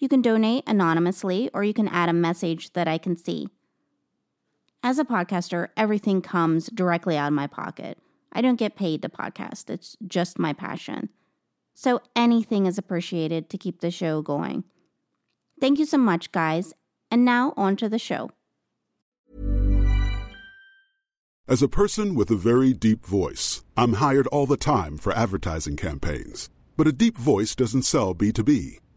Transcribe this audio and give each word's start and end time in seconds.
You 0.00 0.08
can 0.08 0.22
donate 0.22 0.64
anonymously 0.66 1.50
or 1.52 1.62
you 1.62 1.74
can 1.74 1.86
add 1.86 2.08
a 2.08 2.14
message 2.14 2.72
that 2.72 2.88
I 2.88 2.96
can 2.96 3.16
see. 3.16 3.48
As 4.82 4.98
a 4.98 5.04
podcaster, 5.04 5.68
everything 5.76 6.22
comes 6.22 6.68
directly 6.68 7.18
out 7.18 7.28
of 7.28 7.34
my 7.34 7.46
pocket. 7.46 7.98
I 8.32 8.40
don't 8.40 8.56
get 8.56 8.76
paid 8.76 9.02
to 9.02 9.10
podcast, 9.10 9.68
it's 9.68 9.98
just 10.06 10.38
my 10.38 10.54
passion. 10.54 11.10
So 11.74 12.00
anything 12.16 12.64
is 12.64 12.78
appreciated 12.78 13.50
to 13.50 13.58
keep 13.58 13.80
the 13.80 13.90
show 13.90 14.22
going. 14.22 14.64
Thank 15.60 15.78
you 15.78 15.84
so 15.84 15.98
much, 15.98 16.32
guys. 16.32 16.72
And 17.10 17.26
now 17.26 17.52
on 17.58 17.76
to 17.76 17.88
the 17.88 17.98
show. 17.98 18.30
As 21.46 21.62
a 21.62 21.68
person 21.68 22.14
with 22.14 22.30
a 22.30 22.36
very 22.36 22.72
deep 22.72 23.04
voice, 23.04 23.64
I'm 23.76 23.94
hired 23.94 24.28
all 24.28 24.46
the 24.46 24.56
time 24.56 24.96
for 24.96 25.12
advertising 25.12 25.76
campaigns. 25.76 26.48
But 26.76 26.86
a 26.86 26.92
deep 26.92 27.18
voice 27.18 27.54
doesn't 27.54 27.82
sell 27.82 28.14
B2B 28.14 28.78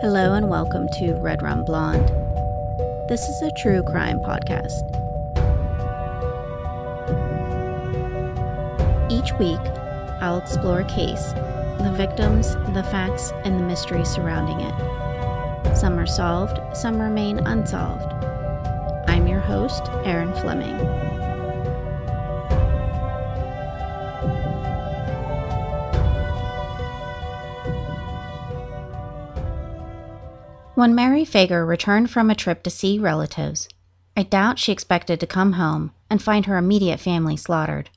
Hello 0.00 0.34
and 0.34 0.48
welcome 0.48 0.88
to 0.90 1.14
Red 1.14 1.42
Rum 1.42 1.64
Blonde. 1.64 2.08
This 3.08 3.28
is 3.28 3.42
a 3.42 3.50
true 3.50 3.82
crime 3.82 4.20
podcast. 4.20 4.84
Each 9.10 9.32
week, 9.40 9.58
I'll 10.20 10.38
explore 10.38 10.82
a 10.82 10.84
case, 10.84 11.32
the 11.82 11.92
victims, 11.96 12.54
the 12.74 12.84
facts, 12.84 13.32
and 13.42 13.58
the 13.58 13.64
mystery 13.64 14.04
surrounding 14.04 14.60
it. 14.60 15.76
Some 15.76 15.98
are 15.98 16.06
solved, 16.06 16.60
some 16.76 17.02
remain 17.02 17.40
unsolved. 17.40 18.12
I'm 19.08 19.26
your 19.26 19.40
host, 19.40 19.82
Erin 20.04 20.32
Fleming. 20.34 21.17
When 30.78 30.94
Mary 30.94 31.24
Fager 31.24 31.66
returned 31.66 32.08
from 32.08 32.30
a 32.30 32.36
trip 32.36 32.62
to 32.62 32.70
see 32.70 33.00
relatives, 33.00 33.68
I 34.16 34.22
doubt 34.22 34.60
she 34.60 34.70
expected 34.70 35.18
to 35.18 35.26
come 35.26 35.54
home 35.54 35.90
and 36.08 36.22
find 36.22 36.46
her 36.46 36.56
immediate 36.56 37.00
family 37.00 37.36
slaughtered. 37.36 37.90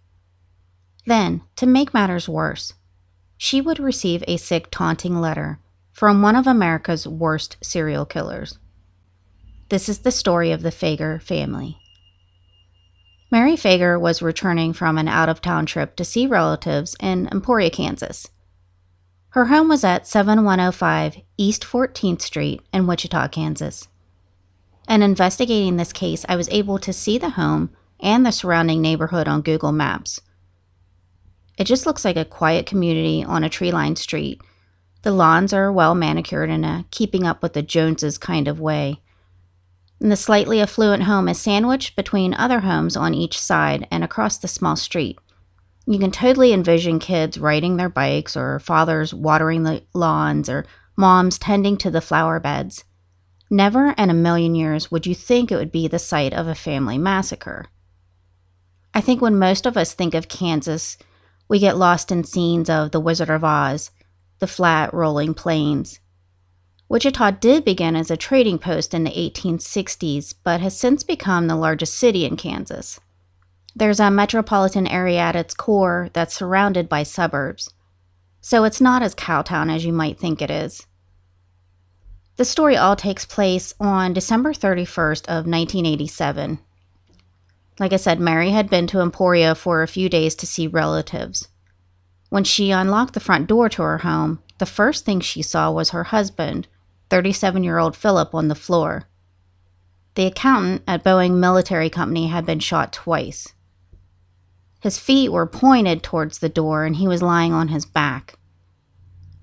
Then, 1.06 1.44
to 1.58 1.68
make 1.68 1.94
matters 1.94 2.28
worse, 2.28 2.74
she 3.38 3.62
would 3.62 3.78
receive 3.78 4.24
a 4.28 4.38
sick, 4.38 4.72
taunting 4.72 5.22
letter 5.22 5.60
from 5.92 6.24
one 6.24 6.36
of 6.36 6.48
America's 6.48 7.08
worst 7.08 7.56
serial 7.62 8.08
killers. 8.08 8.58
This 9.70 9.88
is 9.88 10.00
the 10.00 10.10
story 10.10 10.52
of 10.52 10.64
the 10.64 10.72
Fager 10.72 11.22
family. 11.22 11.78
Mary 13.30 13.54
Fager 13.54 14.02
was 14.02 14.24
returning 14.24 14.74
from 14.74 14.98
an 14.98 15.08
out 15.08 15.30
of 15.30 15.40
town 15.40 15.68
trip 15.68 15.96
to 15.98 16.04
see 16.04 16.26
relatives 16.26 16.96
in 17.00 17.30
Emporia, 17.32 17.70
Kansas. 17.70 18.32
Her 19.32 19.46
home 19.46 19.70
was 19.70 19.86
at 19.86 20.06
7105 20.08 21.22
East 21.38 21.64
14th 21.64 22.22
Street 22.22 22.62
in 22.74 22.86
Wichita, 22.86 23.30
Kansas. 23.30 23.88
In 24.90 25.02
investigating 25.02 25.78
this 25.78 25.94
case, 25.94 26.26
I 26.28 26.36
was 26.36 26.50
able 26.50 26.78
to 26.80 26.92
see 26.92 27.18
the 27.18 27.30
home 27.30 27.70
and 28.02 28.26
the 28.26 28.34
surrounding 28.34 28.82
neighborhood 28.82 29.30
on 29.30 29.42
Google 29.42 29.72
Maps. 29.72 30.20
It 31.58 31.64
just 31.64 31.86
looks 31.86 32.04
like 32.04 32.18
a 32.18 32.26
quiet 32.26 32.66
community 32.66 33.24
on 33.24 33.46
a 33.46 33.50
tree 33.50 33.72
lined 33.72 33.98
street. 33.98 34.42
The 35.04 35.12
lawns 35.12 35.54
are 35.54 35.72
well 35.72 35.96
manicured 35.96 36.50
in 36.50 36.66
a 36.66 36.80
uh, 36.80 36.84
keeping 36.92 37.26
up 37.26 37.42
with 37.42 37.54
the 37.54 37.62
Joneses 37.62 38.18
kind 38.18 38.50
of 38.50 38.60
way. 38.60 39.00
And 40.02 40.12
the 40.12 40.18
slightly 40.18 40.60
affluent 40.60 41.04
home 41.04 41.30
is 41.30 41.40
sandwiched 41.40 41.96
between 41.96 42.34
other 42.34 42.60
homes 42.60 42.98
on 42.98 43.14
each 43.14 43.40
side 43.40 43.88
and 43.90 44.04
across 44.04 44.38
the 44.38 44.50
small 44.50 44.76
street. 44.76 45.18
You 45.88 46.00
can 46.00 46.12
totally 46.12 46.54
envision 46.54 47.00
kids 47.00 47.38
riding 47.38 47.78
their 47.78 47.90
bikes, 47.90 48.38
or 48.38 48.60
fathers 48.60 49.14
watering 49.14 49.64
the 49.64 49.84
lawns, 49.94 50.48
or 50.48 50.66
moms 50.96 51.40
tending 51.40 51.78
to 51.78 51.90
the 51.90 52.02
flower 52.02 52.40
beds. 52.40 52.84
Never 53.50 53.92
in 53.98 54.10
a 54.10 54.14
million 54.14 54.56
years 54.56 54.92
would 54.92 55.06
you 55.06 55.16
think 55.16 55.52
it 55.52 55.58
would 55.58 55.72
be 55.72 55.88
the 55.88 56.00
site 56.00 56.34
of 56.34 56.48
a 56.48 56.56
family 56.56 56.98
massacre. 56.98 57.66
I 58.94 59.02
think 59.02 59.22
when 59.22 59.40
most 59.40 59.66
of 59.66 59.76
us 59.76 59.94
think 59.94 60.14
of 60.14 60.28
Kansas, 60.28 60.98
we 61.48 61.60
get 61.60 61.78
lost 61.78 62.12
in 62.12 62.24
scenes 62.24 62.70
of 62.70 62.92
The 62.92 63.00
Wizard 63.00 63.30
of 63.30 63.44
Oz, 63.44 63.92
the 64.40 64.48
flat, 64.48 64.94
rolling 64.94 65.34
plains. 65.34 66.00
Wichita 66.88 67.32
did 67.32 67.64
begin 67.64 67.96
as 67.96 68.12
a 68.12 68.18
trading 68.18 68.58
post 68.58 68.94
in 68.94 69.04
the 69.04 69.12
1860s, 69.12 70.34
but 70.44 70.62
has 70.62 70.78
since 70.78 71.04
become 71.04 71.48
the 71.48 71.56
largest 71.56 71.96
city 71.96 72.26
in 72.26 72.38
Kansas. 72.38 73.00
There's 73.76 74.00
a 74.02 74.12
metropolitan 74.12 74.86
area 74.86 75.20
at 75.20 75.36
its 75.36 75.54
core 75.54 76.10
that's 76.14 76.36
surrounded 76.36 76.90
by 76.90 77.04
suburbs, 77.04 77.74
so 78.42 78.66
it's 78.66 78.82
not 78.82 79.02
as 79.02 79.16
cowtown 79.16 79.74
as 79.74 79.86
you 79.86 79.94
might 79.94 80.20
think 80.20 80.42
it 80.42 80.52
is. 80.52 80.88
The 82.36 82.46
story 82.46 82.76
all 82.76 82.96
takes 82.96 83.26
place 83.26 83.74
on 83.80 84.14
December 84.14 84.52
31st 84.52 85.24
of 85.28 85.48
1987. 85.48 86.60
Like 87.80 87.94
I 87.94 87.98
said, 87.98 88.20
Mary 88.20 88.50
had 88.50 88.70
been 88.70 88.88
to 88.88 89.00
Emporia 89.00 89.56
for 89.56 89.82
a 89.82 89.88
few 89.88 90.10
days 90.10 90.36
to 90.36 90.48
see 90.48 90.68
relatives. 90.68 91.48
When 92.30 92.44
she 92.44 92.72
unlocked 92.72 93.14
the 93.14 93.20
front 93.20 93.48
door 93.48 93.70
to 93.70 93.82
her 93.84 94.00
home, 94.00 94.40
the 94.58 94.66
first 94.66 95.06
thing 95.06 95.20
she 95.20 95.42
saw 95.42 95.72
was 95.72 95.90
her 95.92 96.06
husband, 96.06 96.68
37 97.10 97.64
year 97.64 97.78
old 97.78 97.96
Philip, 97.96 98.36
on 98.36 98.50
the 98.50 98.56
floor. 98.56 99.08
The 100.16 100.26
accountant 100.26 100.84
at 100.88 101.04
Boeing 101.04 101.40
Military 101.40 101.90
Company 101.90 102.28
had 102.28 102.46
been 102.46 102.60
shot 102.60 102.92
twice. 102.92 103.54
His 104.82 104.98
feet 104.98 105.32
were 105.32 105.46
pointed 105.46 106.04
towards 106.04 106.40
the 106.40 106.50
door 106.50 106.86
and 106.86 106.96
he 106.96 107.08
was 107.08 107.22
lying 107.22 107.54
on 107.54 107.70
his 107.70 107.86
back. 107.86 108.38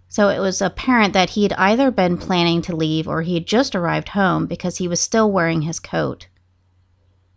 So 0.09 0.29
it 0.29 0.41
was 0.41 0.61
apparent 0.61 1.13
that 1.15 1.31
he 1.31 1.45
had 1.45 1.53
either 1.55 1.91
been 1.91 2.19
planning 2.19 2.61
to 2.63 2.75
leave 2.77 3.07
or 3.07 3.23
he 3.23 3.35
had 3.35 3.47
just 3.47 3.77
arrived 3.77 4.11
home 4.11 4.47
because 4.47 4.79
he 4.79 4.89
was 4.89 5.01
still 5.01 5.31
wearing 5.31 5.63
his 5.63 5.79
coat. 5.79 6.27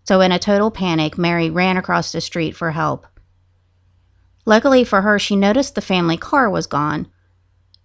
So, 0.04 0.20
in 0.20 0.32
a 0.32 0.40
total 0.40 0.72
panic, 0.72 1.16
Mary 1.16 1.50
ran 1.50 1.78
across 1.78 2.12
the 2.12 2.22
street 2.22 2.56
for 2.56 2.72
help. 2.72 3.06
Luckily 4.46 4.84
for 4.84 5.04
her, 5.04 5.20
she 5.20 5.36
noticed 5.36 5.76
the 5.76 5.82
family 5.82 6.18
car 6.18 6.50
was 6.50 6.66
gone, 6.66 7.08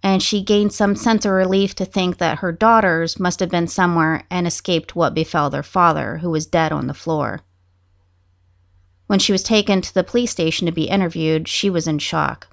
and 0.01 0.23
she 0.23 0.41
gained 0.41 0.73
some 0.73 0.95
sense 0.95 1.25
of 1.25 1.31
relief 1.31 1.75
to 1.75 1.85
think 1.85 2.17
that 2.17 2.39
her 2.39 2.51
daughters 2.51 3.19
must 3.19 3.39
have 3.39 3.49
been 3.49 3.67
somewhere 3.67 4.23
and 4.31 4.47
escaped 4.47 4.95
what 4.95 5.13
befell 5.13 5.51
their 5.51 5.61
father, 5.61 6.17
who 6.17 6.31
was 6.31 6.47
dead 6.47 6.71
on 6.71 6.87
the 6.87 6.93
floor. 6.95 7.41
When 9.07 9.19
she 9.19 9.31
was 9.31 9.43
taken 9.43 9.81
to 9.81 9.93
the 9.93 10.03
police 10.03 10.31
station 10.31 10.65
to 10.65 10.71
be 10.71 10.89
interviewed, 10.89 11.47
she 11.47 11.69
was 11.69 11.87
in 11.87 11.99
shock. 11.99 12.47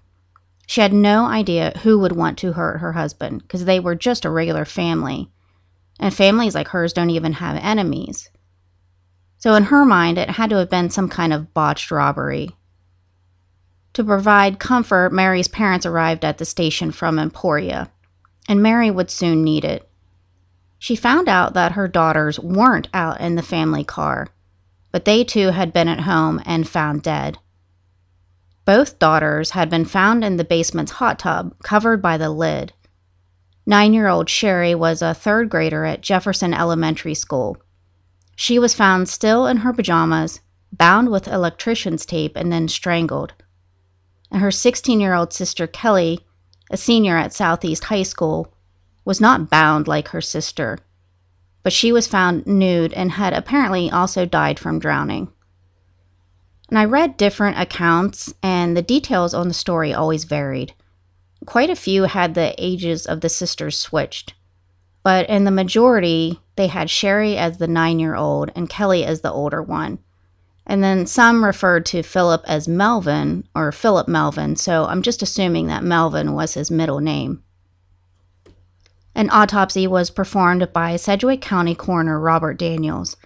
She 0.66 0.80
had 0.80 0.92
no 0.92 1.26
idea 1.26 1.78
who 1.82 1.98
would 1.98 2.12
want 2.12 2.38
to 2.38 2.52
hurt 2.52 2.78
her 2.78 2.92
husband 2.92 3.42
because 3.42 3.64
they 3.64 3.80
were 3.80 3.94
just 3.94 4.24
a 4.24 4.30
regular 4.30 4.64
family. 4.64 5.30
And 6.00 6.14
families 6.14 6.54
like 6.54 6.68
hers 6.68 6.92
don't 6.92 7.10
even 7.10 7.34
have 7.34 7.56
enemies. 7.62 8.30
So, 9.38 9.54
in 9.54 9.64
her 9.64 9.84
mind, 9.84 10.16
it 10.16 10.30
had 10.30 10.50
to 10.50 10.56
have 10.56 10.70
been 10.70 10.90
some 10.90 11.08
kind 11.08 11.32
of 11.32 11.52
botched 11.52 11.90
robbery. 11.90 12.50
To 13.92 14.02
provide 14.02 14.58
comfort, 14.58 15.12
Mary's 15.12 15.48
parents 15.48 15.86
arrived 15.86 16.24
at 16.24 16.38
the 16.38 16.44
station 16.44 16.90
from 16.90 17.18
Emporia, 17.18 17.90
and 18.48 18.62
Mary 18.62 18.90
would 18.90 19.10
soon 19.10 19.44
need 19.44 19.64
it. 19.64 19.88
She 20.78 20.96
found 20.96 21.28
out 21.28 21.54
that 21.54 21.72
her 21.72 21.86
daughters 21.86 22.40
weren't 22.40 22.88
out 22.92 23.20
in 23.20 23.36
the 23.36 23.42
family 23.42 23.84
car, 23.84 24.28
but 24.94 25.05
they 25.05 25.25
too 25.25 25.49
had 25.49 25.73
been 25.73 25.88
at 25.88 26.02
home 26.02 26.41
and 26.46 26.69
found 26.69 27.02
dead. 27.02 27.38
Both 28.64 29.00
daughters 29.00 29.50
had 29.50 29.69
been 29.69 29.85
found 29.85 30.23
in 30.23 30.37
the 30.37 30.44
basement's 30.44 30.93
hot 30.93 31.19
tub, 31.19 31.56
covered 31.64 32.00
by 32.00 32.17
the 32.17 32.31
lid. 32.31 32.73
Nine 33.67 33.93
year 33.93 34.06
old 34.06 34.31
Sherry 34.31 34.73
was 34.73 35.02
a 35.02 35.12
third 35.12 35.50
grader 35.50 35.85
at 35.85 36.00
Jefferson 36.00 36.55
Elementary 36.55 37.14
School. 37.14 37.56
She 38.37 38.61
was 38.61 38.73
found 38.76 39.08
still 39.08 39.49
in 39.49 39.56
her 39.58 39.73
pajamas, 39.73 40.38
bound 40.70 41.11
with 41.11 41.26
electrician's 41.26 42.06
tape, 42.06 42.37
and 42.37 42.52
then 42.52 42.69
strangled 42.69 43.32
and 44.35 44.43
her 44.43 44.50
16 44.50 45.00
year 45.00 45.14
old 45.14 45.32
sister 45.32 45.67
Kelly, 45.67 46.20
a 46.70 46.76
senior 46.76 47.17
at 47.17 47.32
Southeast 47.32 47.85
High 47.85 48.02
School, 48.02 48.52
was 49.05 49.20
not 49.20 49.49
bound 49.49 49.87
like 49.87 50.08
her 50.08 50.20
sister, 50.20 50.79
but 51.64 51.72
she 51.72 51.90
was 51.90 52.06
found 52.06 52.46
nude 52.46 52.93
and 52.93 53.12
had 53.12 53.32
apparently 53.32 53.90
also 53.90 54.25
died 54.25 54.61
from 54.61 54.78
drowning. 54.78 55.28
And 56.69 56.78
I 56.78 56.84
read 56.84 57.16
different 57.16 57.58
accounts, 57.58 58.32
and 58.43 58.76
the 58.76 58.82
details 58.82 59.34
on 59.34 59.49
the 59.49 59.55
story 59.55 59.93
always 59.93 60.25
varied. 60.25 60.75
Quite 61.46 61.70
a 61.70 61.76
few 61.76 62.05
had 62.05 62.34
the 62.34 62.55
ages 62.58 63.06
of 63.06 63.20
the 63.20 63.28
sisters 63.28 63.78
switched, 63.78 64.34
but 65.02 65.28
in 65.28 65.44
the 65.44 65.50
majority, 65.50 66.40
they 66.56 66.66
had 66.66 66.90
Sherry 66.90 67.37
as 67.37 67.58
the 67.58 67.69
nine 67.69 67.99
year 67.99 68.14
old 68.14 68.50
and 68.56 68.69
Kelly 68.69 69.05
as 69.05 69.20
the 69.20 69.32
older 69.32 69.62
one. 69.62 69.99
And 70.67 70.82
then 70.82 71.06
some 71.06 71.44
referred 71.44 71.84
to 71.87 72.02
Philip 72.02 72.43
as 72.46 72.67
Melvin 72.67 73.46
or 73.55 73.70
Philip 73.70 74.08
Melvin, 74.08 74.56
so 74.56 74.87
I'm 74.87 75.02
just 75.02 75.22
assuming 75.22 75.67
that 75.67 75.84
Melvin 75.84 76.32
was 76.32 76.55
his 76.55 76.70
middle 76.70 77.00
name. 77.00 77.44
An 79.14 79.31
autopsy 79.31 79.87
was 79.87 80.11
performed 80.11 80.72
by 80.72 80.96
Sedgwick 80.96 81.40
County 81.40 81.75
coroner 81.75 82.19
Robert 82.19 82.58
Daniels. 82.58 83.16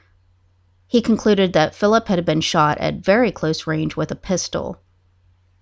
He 0.87 1.00
concluded 1.00 1.52
that 1.55 1.75
Philip 1.75 2.08
had 2.08 2.25
been 2.25 2.40
shot 2.43 2.79
at 2.79 3.05
very 3.05 3.32
close 3.32 3.67
range 3.67 3.96
with 3.96 4.11
a 4.11 4.17
pistol, 4.17 4.81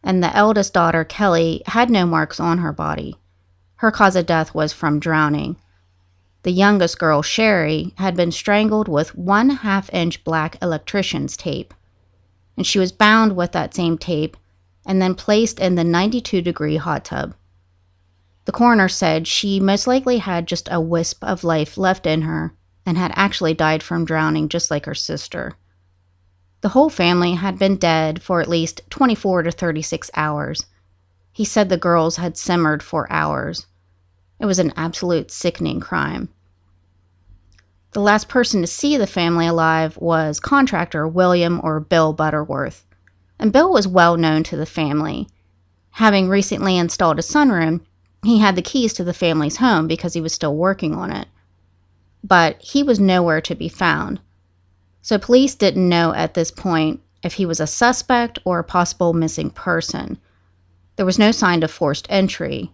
and 0.02 0.22
the 0.22 0.34
eldest 0.36 0.72
daughter, 0.72 1.04
Kelly, 1.04 1.62
had 1.66 1.90
no 1.90 2.06
marks 2.06 2.40
on 2.40 2.58
her 2.58 2.72
body. 2.72 3.16
Her 3.76 3.90
cause 3.90 4.16
of 4.16 4.26
death 4.26 4.54
was 4.54 4.72
from 4.72 4.98
drowning. 4.98 5.56
The 6.42 6.52
youngest 6.52 6.98
girl, 6.98 7.22
Sherry, 7.22 7.92
had 7.98 8.16
been 8.16 8.32
strangled 8.32 8.88
with 8.88 9.16
one 9.16 9.50
half 9.50 9.92
inch 9.92 10.24
black 10.24 10.56
electrician's 10.62 11.36
tape, 11.36 11.74
and 12.56 12.66
she 12.66 12.78
was 12.78 12.92
bound 12.92 13.36
with 13.36 13.52
that 13.52 13.74
same 13.74 13.98
tape 13.98 14.36
and 14.86 15.02
then 15.02 15.14
placed 15.14 15.58
in 15.60 15.74
the 15.74 15.84
92 15.84 16.40
degree 16.40 16.76
hot 16.76 17.04
tub. 17.04 17.34
The 18.46 18.52
coroner 18.52 18.88
said 18.88 19.26
she 19.26 19.58
most 19.58 19.86
likely 19.86 20.18
had 20.18 20.46
just 20.46 20.68
a 20.70 20.80
wisp 20.80 21.22
of 21.22 21.44
life 21.44 21.76
left 21.76 22.06
in 22.06 22.22
her 22.22 22.54
and 22.86 22.96
had 22.96 23.12
actually 23.16 23.54
died 23.54 23.82
from 23.82 24.04
drowning 24.04 24.48
just 24.48 24.70
like 24.70 24.86
her 24.86 24.94
sister. 24.94 25.54
The 26.60 26.70
whole 26.70 26.88
family 26.88 27.34
had 27.34 27.58
been 27.58 27.76
dead 27.76 28.22
for 28.22 28.40
at 28.40 28.48
least 28.48 28.82
24 28.88 29.42
to 29.42 29.50
36 29.50 30.10
hours. 30.14 30.64
He 31.32 31.44
said 31.44 31.68
the 31.68 31.76
girls 31.76 32.16
had 32.16 32.38
simmered 32.38 32.84
for 32.84 33.10
hours. 33.12 33.66
It 34.38 34.46
was 34.46 34.60
an 34.60 34.72
absolute 34.76 35.32
sickening 35.32 35.80
crime. 35.80 36.28
The 37.92 38.00
last 38.00 38.28
person 38.28 38.60
to 38.60 38.66
see 38.68 38.96
the 38.96 39.08
family 39.08 39.48
alive 39.48 39.96
was 39.96 40.38
contractor 40.38 41.08
William 41.08 41.60
or 41.64 41.80
Bill 41.80 42.12
Butterworth. 42.12 42.86
And 43.40 43.52
Bill 43.52 43.72
was 43.72 43.88
well 43.88 44.16
known 44.16 44.44
to 44.44 44.56
the 44.56 44.66
family. 44.66 45.28
Having 45.90 46.28
recently 46.28 46.76
installed 46.76 47.18
a 47.18 47.22
sunroom, 47.22 47.80
he 48.26 48.38
had 48.38 48.56
the 48.56 48.62
keys 48.62 48.92
to 48.94 49.04
the 49.04 49.14
family's 49.14 49.58
home 49.58 49.86
because 49.86 50.14
he 50.14 50.20
was 50.20 50.32
still 50.32 50.54
working 50.54 50.94
on 50.94 51.10
it. 51.10 51.28
But 52.24 52.60
he 52.60 52.82
was 52.82 52.98
nowhere 52.98 53.40
to 53.42 53.54
be 53.54 53.68
found. 53.68 54.20
So 55.02 55.18
police 55.18 55.54
didn't 55.54 55.88
know 55.88 56.12
at 56.14 56.34
this 56.34 56.50
point 56.50 57.00
if 57.22 57.34
he 57.34 57.46
was 57.46 57.60
a 57.60 57.66
suspect 57.66 58.38
or 58.44 58.58
a 58.58 58.64
possible 58.64 59.12
missing 59.12 59.50
person. 59.50 60.18
There 60.96 61.06
was 61.06 61.18
no 61.18 61.30
sign 61.30 61.62
of 61.62 61.70
forced 61.70 62.06
entry. 62.08 62.72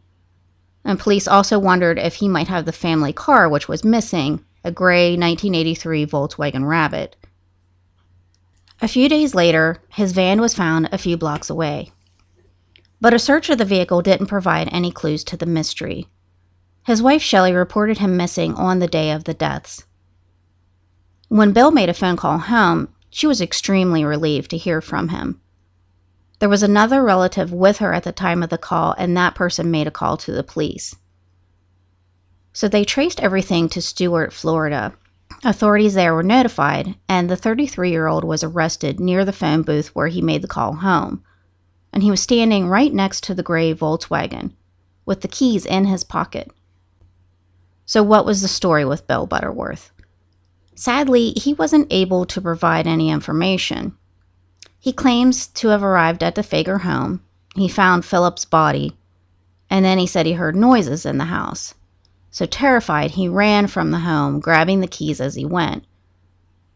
And 0.85 0.99
police 0.99 1.29
also 1.29 1.59
wondered 1.59 1.99
if 1.99 2.17
he 2.17 2.29
might 2.29 2.49
have 2.49 2.65
the 2.65 2.73
family 2.73 3.13
car, 3.13 3.49
which 3.49 3.69
was 3.69 3.85
missing, 3.85 4.45
a 4.65 4.71
gray 4.71 5.11
1983 5.11 6.07
Volkswagen 6.07 6.67
Rabbit. 6.67 7.17
A 8.81 8.89
few 8.89 9.09
days 9.09 9.35
later, 9.35 9.83
his 9.91 10.13
van 10.13 10.41
was 10.41 10.55
found 10.55 10.89
a 10.91 10.99
few 10.99 11.17
blocks 11.17 11.51
away. 11.51 11.93
But 13.03 13.13
a 13.13 13.19
search 13.19 13.51
of 13.51 13.59
the 13.59 13.65
vehicle 13.65 14.01
didn't 14.01 14.29
provide 14.29 14.69
any 14.71 14.93
clues 14.93 15.25
to 15.25 15.37
the 15.37 15.45
mystery. 15.45 16.07
His 16.87 17.03
wife 17.03 17.21
Shelley 17.21 17.53
reported 17.53 17.99
him 17.99 18.17
missing 18.17 18.55
on 18.55 18.79
the 18.79 18.87
day 18.87 19.11
of 19.11 19.25
the 19.25 19.35
deaths. 19.35 19.85
When 21.27 21.53
Bill 21.53 21.73
made 21.73 21.89
a 21.89 21.95
phone 21.95 22.17
call 22.17 22.39
home, 22.39 22.91
she 23.11 23.27
was 23.27 23.41
extremely 23.41 24.05
relieved 24.05 24.51
to 24.51 24.57
hear 24.57 24.81
from 24.81 25.09
him. 25.09 25.41
There 26.39 26.49
was 26.49 26.63
another 26.63 27.03
relative 27.03 27.53
with 27.53 27.79
her 27.79 27.93
at 27.93 28.05
the 28.05 28.13
time 28.13 28.41
of 28.41 28.51
the 28.51 28.57
call, 28.57 28.95
and 28.97 29.17
that 29.17 29.35
person 29.35 29.69
made 29.69 29.89
a 29.89 29.91
call 29.91 30.17
to 30.19 30.31
the 30.31 30.45
police. 30.45 30.95
So 32.53 32.69
they 32.69 32.85
traced 32.85 33.19
everything 33.19 33.69
to 33.71 33.83
Stuart, 33.83 34.33
Florida. 34.33 34.95
Authorities 35.43 35.95
there 35.95 36.15
were 36.15 36.23
notified, 36.23 36.95
and 37.09 37.29
the 37.29 37.37
33 37.37 37.91
year 37.91 38.07
old 38.07 38.23
was 38.23 38.45
arrested 38.45 39.01
near 39.01 39.25
the 39.25 39.33
phone 39.33 39.63
booth 39.63 39.89
where 39.89 40.07
he 40.07 40.23
made 40.23 40.43
the 40.43 40.47
call 40.47 40.75
home. 40.75 41.25
And 41.93 42.03
he 42.03 42.11
was 42.11 42.23
standing 42.23 42.69
right 42.69 42.93
next 42.93 43.23
to 43.25 43.35
the 43.35 43.43
gray 43.43 43.75
Volkswagen, 43.75 44.53
with 45.05 45.21
the 45.21 45.29
keys 45.29 45.67
in 45.67 45.85
his 45.85 46.05
pocket. 46.05 46.51
So, 47.85 48.03
what 48.03 48.25
was 48.25 48.41
the 48.41 48.49
story 48.49 48.85
with 48.85 49.07
Bill 49.07 49.27
Butterworth? 49.27 49.93
Sadly, 50.75 51.31
he 51.37 51.55
wasn't 51.55 51.93
able 51.93 52.25
to 52.27 52.41
provide 52.41 52.87
any 52.87 53.11
information. 53.11 53.97
He 54.79 54.93
claims 54.93 55.47
to 55.49 55.69
have 55.69 55.83
arrived 55.83 56.23
at 56.23 56.35
the 56.35 56.43
Fager 56.43 56.81
home. 56.81 57.23
He 57.55 57.69
found 57.69 58.05
Philip's 58.05 58.45
body, 58.45 58.97
and 59.69 59.85
then 59.85 59.99
he 59.99 60.07
said 60.07 60.27
he 60.27 60.33
heard 60.33 60.57
noises 60.57 61.05
in 61.05 61.19
the 61.19 61.27
house. 61.27 61.75
So 62.31 62.47
terrified, 62.47 63.13
he 63.13 63.29
ran 63.29 63.67
from 63.67 63.91
the 63.91 64.01
home, 64.01 64.41
grabbing 64.41 64.81
the 64.81 64.87
keys 64.87 65.21
as 65.21 65.35
he 65.35 65.45
went. 65.45 65.85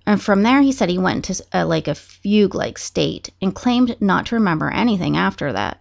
And 0.07 0.23
from 0.23 0.43
there, 0.43 0.63
he 0.63 0.71
said 0.71 0.89
he 0.89 0.99
went 0.99 1.29
into 1.29 1.45
a, 1.53 1.61
uh, 1.61 1.67
like 1.67 1.89
a 1.89 1.95
fugue 1.95 2.55
like 2.55 2.79
state 2.79 3.31
and 3.43 3.55
claimed 3.55 4.01
not 4.01 4.27
to 4.27 4.37
remember 4.37 4.71
anything 4.71 5.17
after 5.17 5.53
that. 5.53 5.81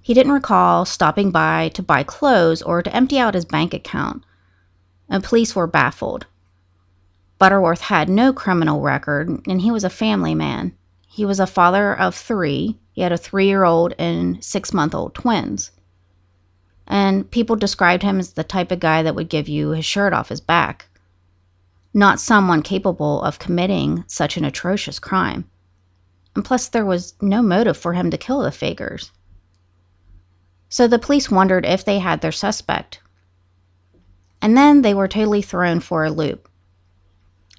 He 0.00 0.14
didn't 0.14 0.32
recall 0.32 0.84
stopping 0.84 1.30
by 1.30 1.68
to 1.70 1.82
buy 1.82 2.04
clothes 2.04 2.62
or 2.62 2.82
to 2.82 2.94
empty 2.94 3.18
out 3.18 3.34
his 3.34 3.44
bank 3.44 3.74
account, 3.74 4.24
and 5.08 5.24
police 5.24 5.54
were 5.54 5.66
baffled. 5.66 6.26
Butterworth 7.38 7.80
had 7.80 8.08
no 8.08 8.32
criminal 8.32 8.80
record, 8.80 9.28
and 9.46 9.60
he 9.60 9.70
was 9.70 9.84
a 9.84 9.90
family 9.90 10.34
man. 10.34 10.74
He 11.06 11.24
was 11.24 11.40
a 11.40 11.46
father 11.46 11.98
of 11.98 12.14
three. 12.14 12.78
He 12.92 13.02
had 13.02 13.12
a 13.12 13.18
three 13.18 13.46
year 13.46 13.64
old 13.64 13.94
and 13.98 14.42
six 14.42 14.72
month 14.72 14.94
old 14.94 15.14
twins 15.14 15.72
and 16.90 17.30
people 17.30 17.54
described 17.54 18.02
him 18.02 18.18
as 18.18 18.32
the 18.32 18.42
type 18.42 18.72
of 18.72 18.80
guy 18.80 19.04
that 19.04 19.14
would 19.14 19.28
give 19.28 19.48
you 19.48 19.70
his 19.70 19.84
shirt 19.84 20.12
off 20.12 20.28
his 20.28 20.40
back. 20.40 20.88
Not 21.92 22.20
someone 22.20 22.62
capable 22.62 23.22
of 23.22 23.38
committing 23.38 24.04
such 24.06 24.36
an 24.36 24.44
atrocious 24.44 24.98
crime. 24.98 25.48
And 26.34 26.44
plus, 26.44 26.68
there 26.68 26.86
was 26.86 27.14
no 27.20 27.42
motive 27.42 27.76
for 27.76 27.92
him 27.92 28.10
to 28.10 28.18
kill 28.18 28.42
the 28.42 28.50
Fagers. 28.50 29.10
So 30.68 30.86
the 30.86 31.00
police 31.00 31.30
wondered 31.30 31.66
if 31.66 31.84
they 31.84 31.98
had 31.98 32.20
their 32.20 32.32
suspect. 32.32 33.00
And 34.40 34.56
then 34.56 34.82
they 34.82 34.94
were 34.94 35.08
totally 35.08 35.42
thrown 35.42 35.80
for 35.80 36.04
a 36.04 36.10
loop. 36.10 36.48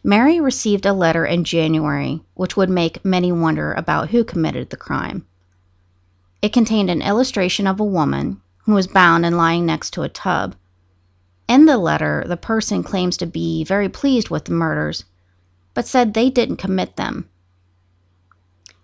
Mary 0.03 0.39
received 0.39 0.85
a 0.85 0.93
letter 0.93 1.25
in 1.25 1.43
January 1.43 2.21
which 2.33 2.57
would 2.57 2.69
make 2.69 3.05
many 3.05 3.31
wonder 3.31 3.73
about 3.73 4.09
who 4.09 4.23
committed 4.23 4.69
the 4.69 4.77
crime. 4.77 5.27
It 6.41 6.53
contained 6.53 6.89
an 6.89 7.03
illustration 7.03 7.67
of 7.67 7.79
a 7.79 7.85
woman 7.85 8.41
who 8.65 8.73
was 8.73 8.87
bound 8.87 9.25
and 9.25 9.37
lying 9.37 9.65
next 9.65 9.91
to 9.91 10.01
a 10.01 10.09
tub. 10.09 10.55
In 11.51 11.65
the 11.65 11.77
letter, 11.77 12.23
the 12.25 12.37
person 12.37 12.81
claims 12.81 13.17
to 13.17 13.25
be 13.25 13.65
very 13.65 13.89
pleased 13.89 14.29
with 14.29 14.45
the 14.45 14.53
murders, 14.53 15.03
but 15.73 15.85
said 15.85 16.13
they 16.13 16.29
didn't 16.29 16.63
commit 16.63 16.95
them. 16.95 17.27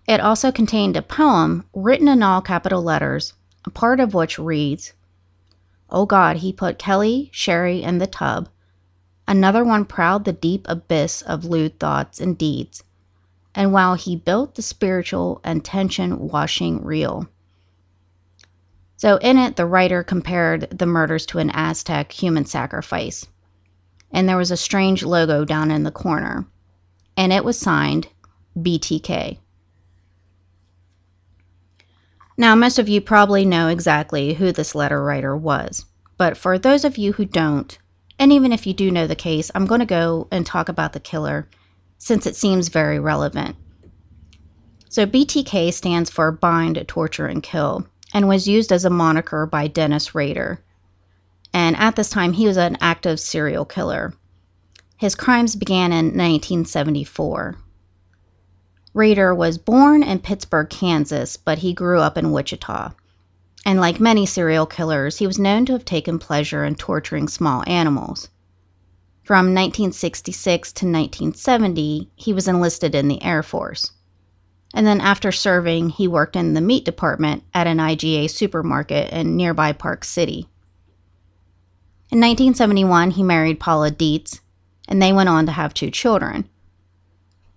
It 0.06 0.20
also 0.20 0.52
contained 0.52 0.98
a 0.98 1.02
poem 1.02 1.64
written 1.74 2.10
in 2.10 2.22
all 2.22 2.42
capital 2.42 2.84
letters, 2.84 3.32
a 3.64 3.70
part 3.70 4.02
of 4.02 4.14
which 4.14 4.38
reads, 4.38 4.92
Oh 5.90 6.06
God, 6.06 6.38
he 6.44 6.52
put 6.52 6.78
Kelly, 6.78 7.30
Sherry 7.32 7.82
in 7.82 8.00
the 8.00 8.06
tub. 8.06 8.50
Another 9.30 9.64
one 9.64 9.86
prowled 9.86 10.26
the 10.26 10.34
deep 10.34 10.66
abyss 10.68 11.22
of 11.22 11.46
lewd 11.46 11.80
thoughts 11.80 12.20
and 12.20 12.38
deeds. 12.38 12.84
And 13.56 13.72
while 13.72 13.96
he 13.96 14.18
built 14.18 14.56
the 14.56 14.62
spiritual 14.62 15.40
and 15.42 15.64
tension 15.64 16.28
washing 16.28 16.84
reel. 16.84 17.30
So, 18.98 19.18
in 19.18 19.38
it, 19.38 19.56
the 19.56 19.66
writer 19.68 20.04
compared 20.04 20.72
the 20.72 20.88
murders 20.88 21.26
to 21.28 21.38
an 21.38 21.52
Aztec 21.52 22.12
human 22.12 22.46
sacrifice. 22.46 23.28
And 24.12 24.28
there 24.28 24.38
was 24.38 24.50
a 24.50 24.58
strange 24.58 25.04
logo 25.04 25.46
down 25.46 25.70
in 25.70 25.84
the 25.84 25.92
corner. 25.92 26.48
And 27.16 27.32
it 27.32 27.46
was 27.46 27.60
signed 27.60 28.08
BTK. 28.58 29.38
Now, 32.38 32.56
most 32.56 32.80
of 32.80 32.90
you 32.90 33.00
probably 33.00 33.46
know 33.46 33.68
exactly 33.68 34.34
who 34.34 34.52
this 34.52 34.74
letter 34.74 35.04
writer 35.04 35.38
was, 35.38 35.86
but 36.18 36.36
for 36.36 36.58
those 36.58 36.84
of 36.84 36.98
you 36.98 37.14
who 37.14 37.26
don't, 37.26 37.78
and 38.20 38.32
even 38.32 38.52
if 38.52 38.66
you 38.66 38.74
do 38.74 38.90
know 38.90 39.06
the 39.06 39.16
case, 39.16 39.52
I'm 39.54 39.66
going 39.66 39.80
to 39.80 39.86
go 39.86 40.28
and 40.32 40.46
talk 40.46 40.70
about 40.70 40.94
the 40.94 41.00
killer 41.00 41.48
since 42.00 42.26
it 42.26 42.36
seems 42.36 42.70
very 42.70 43.00
relevant. 43.00 43.56
So, 44.90 45.06
BTK 45.06 45.74
stands 45.74 46.10
for 46.10 46.32
Bind, 46.32 46.84
Torture, 46.88 47.28
and 47.28 47.44
Kill, 47.44 47.88
and 48.18 48.28
was 48.28 48.48
used 48.48 48.72
as 48.72 48.84
a 48.84 48.90
moniker 48.90 49.46
by 49.46 49.68
Dennis 49.68 50.16
Rader. 50.16 50.60
And 51.54 51.78
at 51.78 51.96
this 51.96 52.10
time, 52.10 52.34
he 52.34 52.48
was 52.48 52.58
an 52.58 52.76
active 52.82 53.20
serial 53.20 53.64
killer. 53.64 54.12
His 54.98 55.14
crimes 55.14 55.56
began 55.56 55.92
in 55.92 56.18
1974. 56.18 57.58
Rader 58.96 59.36
was 59.36 59.60
born 59.60 60.02
in 60.02 60.18
Pittsburg, 60.18 60.72
Kansas, 60.72 61.38
but 61.38 61.60
he 61.60 61.76
grew 61.76 62.00
up 62.00 62.18
in 62.18 62.32
Wichita. 62.32 62.90
And 63.64 63.80
like 63.80 64.00
many 64.00 64.26
serial 64.26 64.66
killers, 64.66 65.20
he 65.20 65.28
was 65.28 65.38
known 65.38 65.68
to 65.68 65.74
have 65.74 65.86
taken 65.86 66.18
pleasure 66.18 66.66
in 66.66 66.74
torturing 66.74 67.28
small 67.28 67.64
animals. 67.68 68.30
From 69.22 69.54
1966 69.54 70.74
to 70.74 70.86
1970, 70.88 72.10
he 72.16 72.34
was 72.34 72.48
enlisted 72.48 72.96
in 72.96 73.10
the 73.10 73.22
Air 73.22 73.44
Force. 73.44 73.92
And 74.74 74.86
then 74.86 75.02
after 75.02 75.32
serving, 75.32 75.90
he 75.90 76.08
worked 76.08 76.36
in 76.36 76.54
the 76.54 76.62
meat 76.62 76.86
department 76.86 77.44
at 77.54 77.68
an 77.68 77.78
IGA 77.78 78.30
supermarket 78.30 79.12
in 79.12 79.36
nearby 79.36 79.72
Park 79.72 80.04
City. 80.04 80.48
In 82.10 82.20
1971, 82.20 83.12
he 83.12 83.24
married 83.24 83.60
Paula 83.60 83.92
Dietz, 83.92 84.42
and 84.88 85.02
they 85.02 85.12
went 85.12 85.30
on 85.30 85.46
to 85.46 85.52
have 85.52 85.74
two 85.74 85.92
children. 85.92 86.48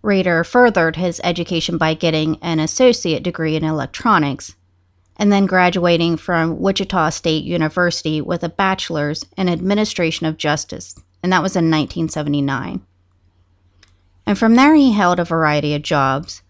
Rader 0.03 0.45
furthered 0.45 0.97
his 0.97 1.21
education 1.23 1.77
by 1.77 1.95
getting 1.95 2.39
an 2.43 2.59
associate 2.59 3.23
degree 3.23 3.55
in 3.55 3.65
electronics 3.65 4.55
and 5.21 5.31
then 5.31 5.45
graduating 5.45 6.17
from 6.17 6.59
Wichita 6.59 7.11
State 7.11 7.45
University 7.45 8.23
with 8.23 8.43
a 8.43 8.49
bachelor's 8.49 9.23
in 9.37 9.51
administration 9.51 10.25
of 10.25 10.39
justice, 10.39 10.95
and 11.23 11.31
that 11.31 11.43
was 11.43 11.55
in 11.55 11.71
1979. 11.71 12.81
And 14.27 14.39
from 14.39 14.55
there, 14.55 14.75
he 14.75 14.93
held 14.93 15.21
a 15.21 15.25
variety 15.25 15.75
of 15.75 15.83
jobs. 15.83 16.41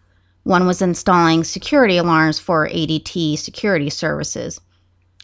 One 0.42 0.66
was 0.66 0.82
installing 0.82 1.44
security 1.44 1.96
alarms 1.96 2.38
for 2.38 2.68
ADT 2.68 3.38
security 3.38 3.90
services. 3.90 4.60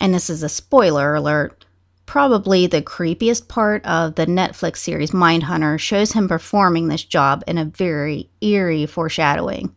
And 0.01 0.13
this 0.13 0.29
is 0.29 0.43
a 0.43 0.49
spoiler 0.49 1.15
alert 1.15 1.65
Probably 2.07 2.69
the 2.69 2.83
creepiest 2.83 3.49
part 3.49 3.85
of 3.85 4.15
the 4.15 4.27
Netflix 4.27 4.77
series 4.77 5.11
Mindhunter 5.11 5.79
shows 5.79 6.13
him 6.13 6.29
performing 6.29 6.87
this 6.87 7.05
job 7.05 7.43
in 7.49 7.59
a 7.59 7.65
very 7.65 8.31
eerie 8.41 8.87
foreshadowing. 8.87 9.75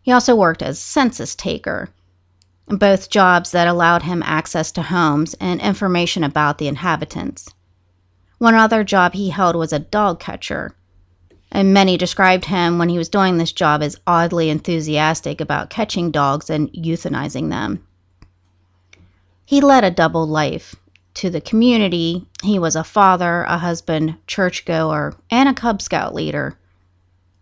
He 0.00 0.12
also 0.12 0.36
worked 0.36 0.62
as 0.62 0.78
census 0.78 1.34
taker, 1.34 1.90
both 2.68 3.10
jobs 3.10 3.50
that 3.50 3.66
allowed 3.66 4.02
him 4.02 4.22
access 4.24 4.70
to 4.72 4.82
homes 4.82 5.34
and 5.34 5.60
information 5.60 6.22
about 6.22 6.58
the 6.58 6.68
inhabitants. 6.68 7.48
One 8.38 8.54
other 8.54 8.84
job 8.84 9.14
he 9.14 9.30
held 9.30 9.56
was 9.56 9.72
a 9.72 9.80
dog 9.80 10.20
catcher, 10.20 10.76
and 11.52 11.72
many 11.72 11.96
described 11.96 12.46
him 12.46 12.78
when 12.78 12.88
he 12.88 12.98
was 12.98 13.08
doing 13.08 13.38
this 13.38 13.52
job 13.52 13.82
as 13.82 14.00
oddly 14.06 14.50
enthusiastic 14.50 15.40
about 15.40 15.70
catching 15.70 16.10
dogs 16.10 16.50
and 16.50 16.72
euthanizing 16.72 17.50
them. 17.50 17.86
He 19.44 19.60
led 19.60 19.84
a 19.84 19.90
double 19.90 20.26
life 20.26 20.74
to 21.14 21.30
the 21.30 21.40
community, 21.40 22.26
he 22.42 22.58
was 22.58 22.74
a 22.74 22.84
father, 22.84 23.42
a 23.44 23.58
husband, 23.58 24.16
churchgoer, 24.26 25.14
and 25.30 25.48
a 25.48 25.54
Cub 25.54 25.80
Scout 25.80 26.14
leader. 26.14 26.58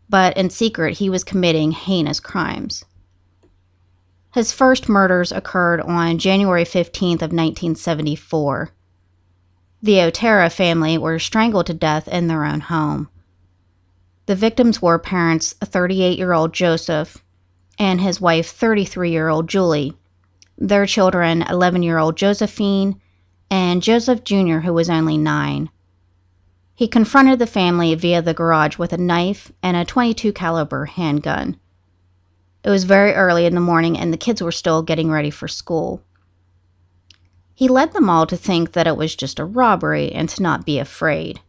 But 0.09 0.37
in 0.37 0.51
secret, 0.51 0.99
he 0.99 1.09
was 1.09 1.25
committing 1.25 1.73
heinous 1.73 2.21
crimes. 2.21 2.85
His 4.35 4.53
first 4.53 4.89
murders 4.89 5.33
occurred 5.33 5.81
on 5.81 6.19
January 6.19 6.65
15th 6.65 7.23
of 7.23 7.33
1974. 7.33 8.73
The 9.83 10.01
Otero 10.01 10.49
family 10.49 10.99
were 10.99 11.19
strangled 11.19 11.67
to 11.67 11.75
death 11.75 12.09
in 12.09 12.29
their 12.29 12.45
own 12.45 12.61
home. 12.61 13.09
The 14.33 14.37
victims 14.37 14.81
were 14.81 14.99
parents 14.99 15.53
38 15.62 16.17
year 16.17 16.33
old 16.33 16.55
Joseph 16.55 17.23
and 17.79 18.01
his 18.01 18.19
wife 18.19 18.49
33 18.49 19.11
year 19.11 19.29
old 19.29 19.47
Julie, 19.47 19.93
their 20.57 20.87
children 20.87 21.43
11 21.43 21.83
year 21.83 21.99
old 21.99 22.17
Josephine 22.17 22.99
and 23.51 23.83
Joseph 23.83 24.25
Jr., 24.25 24.61
who 24.61 24.73
was 24.73 24.89
only 24.89 25.19
nine. 25.19 25.69
He 26.75 26.89
confronted 26.89 27.41
the 27.41 27.47
family 27.47 27.95
via 27.95 28.23
the 28.23 28.33
garage 28.33 28.79
with 28.79 28.95
a 28.95 28.97
knife 28.97 29.53
and 29.62 29.77
a 29.77 29.85
22 29.85 30.33
caliber 30.33 30.87
handgun. 30.87 31.61
It 32.65 32.71
was 32.71 32.85
very 32.85 33.12
early 33.12 33.45
in 33.45 33.55
the 33.55 33.61
morning 33.61 33.99
and 33.99 34.15
the 34.15 34.17
kids 34.17 34.41
were 34.41 34.51
still 34.51 34.81
getting 34.81 35.11
ready 35.11 35.29
for 35.29 35.47
school. 35.47 36.03
He 37.53 37.69
led 37.69 37.93
them 37.93 38.09
all 38.09 38.27
to 38.29 38.37
think 38.39 38.73
that 38.73 38.87
it 38.87 38.97
was 38.97 39.15
just 39.15 39.39
a 39.39 39.45
robbery 39.45 40.11
and 40.11 40.27
to 40.31 40.43
not 40.43 40.65
be 40.65 40.79
afraid. 40.79 41.43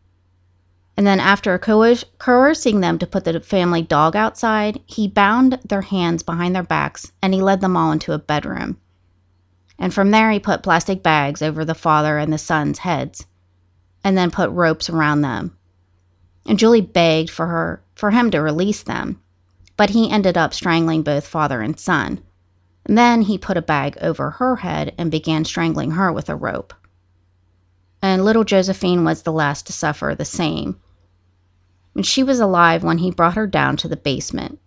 And 0.96 1.08
then, 1.08 1.20
after 1.20 1.58
coer- 1.58 2.06
coercing 2.20 2.82
them 2.82 3.00
to 3.00 3.08
put 3.08 3.24
the 3.26 3.40
family 3.40 3.82
dog 3.82 4.16
outside, 4.16 4.80
he 4.86 5.08
bound 5.08 5.60
their 5.66 5.82
hands 5.82 6.24
behind 6.24 6.56
their 6.56 6.64
backs 6.64 7.12
and 7.22 7.34
he 7.34 7.42
led 7.42 7.62
them 7.62 7.76
all 7.76 7.92
into 7.92 8.14
a 8.14 8.20
bedroom 8.20 8.78
and 9.80 9.94
from 9.94 10.12
there 10.12 10.32
he 10.32 10.40
put 10.40 10.64
plastic 10.64 11.04
bags 11.04 11.42
over 11.42 11.66
the 11.66 11.76
father 11.76 12.18
and 12.18 12.32
the 12.32 12.38
son's 12.38 12.80
heads, 12.80 13.26
and 14.04 14.18
then 14.18 14.32
put 14.32 14.50
ropes 14.52 14.90
around 14.90 15.22
them. 15.22 15.58
And 16.46 16.60
Julie 16.60 16.82
begged 16.82 17.30
for 17.30 17.48
her 17.48 17.84
for 17.96 18.12
him 18.12 18.32
to 18.32 18.40
release 18.40 18.84
them, 18.84 19.22
but 19.78 19.90
he 19.90 20.10
ended 20.10 20.38
up 20.38 20.54
strangling 20.54 21.04
both 21.04 21.28
father 21.28 21.62
and 21.62 21.80
son. 21.80 22.22
And 22.86 22.98
then 22.98 23.24
he 23.24 23.38
put 23.38 23.58
a 23.58 23.62
bag 23.62 23.98
over 24.02 24.32
her 24.32 24.58
head 24.58 24.94
and 24.98 25.10
began 25.10 25.46
strangling 25.46 25.92
her 25.92 26.12
with 26.12 26.30
a 26.30 26.36
rope. 26.36 26.74
And 28.04 28.26
little 28.26 28.44
Josephine 28.44 29.06
was 29.06 29.22
the 29.22 29.32
last 29.32 29.66
to 29.66 29.74
suffer 29.74 30.14
the 30.14 30.26
same. 30.26 30.78
And 31.96 32.06
she 32.06 32.22
was 32.22 32.42
alive 32.42 32.84
when 32.84 32.98
he 32.98 33.12
brought 33.12 33.36
her 33.36 33.48
down 33.48 33.78
to 33.78 33.88
the 33.88 33.96
basement. 33.96 34.60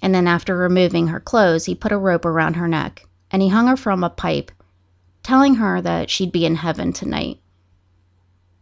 And 0.00 0.14
then, 0.14 0.28
after 0.28 0.56
removing 0.56 1.08
her 1.08 1.18
clothes, 1.18 1.64
he 1.64 1.74
put 1.74 1.90
a 1.90 1.98
rope 1.98 2.24
around 2.24 2.54
her 2.54 2.68
neck 2.68 3.06
and 3.32 3.42
he 3.42 3.48
hung 3.48 3.66
her 3.66 3.76
from 3.76 4.04
a 4.04 4.08
pipe, 4.08 4.52
telling 5.24 5.56
her 5.56 5.82
that 5.82 6.10
she'd 6.10 6.30
be 6.30 6.46
in 6.46 6.54
heaven 6.54 6.92
tonight. 6.92 7.40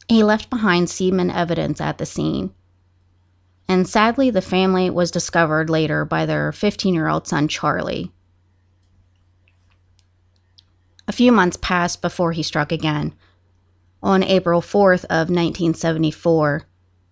He 0.08 0.24
left 0.24 0.48
behind 0.48 0.88
semen 0.88 1.30
evidence 1.30 1.78
at 1.78 1.98
the 1.98 2.06
scene. 2.06 2.54
And 3.68 3.86
sadly, 3.86 4.30
the 4.30 4.40
family 4.40 4.88
was 4.88 5.10
discovered 5.10 5.68
later 5.68 6.06
by 6.06 6.24
their 6.24 6.50
15 6.50 6.94
year 6.94 7.08
old 7.08 7.26
son, 7.26 7.46
Charlie. 7.46 8.10
A 11.06 11.12
few 11.12 11.30
months 11.30 11.58
passed 11.60 12.00
before 12.00 12.32
he 12.32 12.42
struck 12.42 12.72
again. 12.72 13.14
On 14.02 14.22
April 14.22 14.60
4th 14.60 15.04
of 15.04 15.28
1974, 15.28 16.62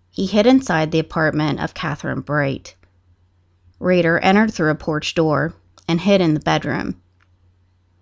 he 0.09 0.25
hid 0.25 0.47
inside 0.47 0.91
the 0.91 0.99
apartment 0.99 1.59
of 1.59 1.73
Catherine 1.73 2.21
Bright. 2.21 2.75
Rader 3.79 4.19
entered 4.19 4.53
through 4.53 4.71
a 4.71 4.75
porch 4.75 5.13
door 5.13 5.53
and 5.87 6.01
hid 6.01 6.21
in 6.21 6.33
the 6.33 6.39
bedroom. 6.39 7.01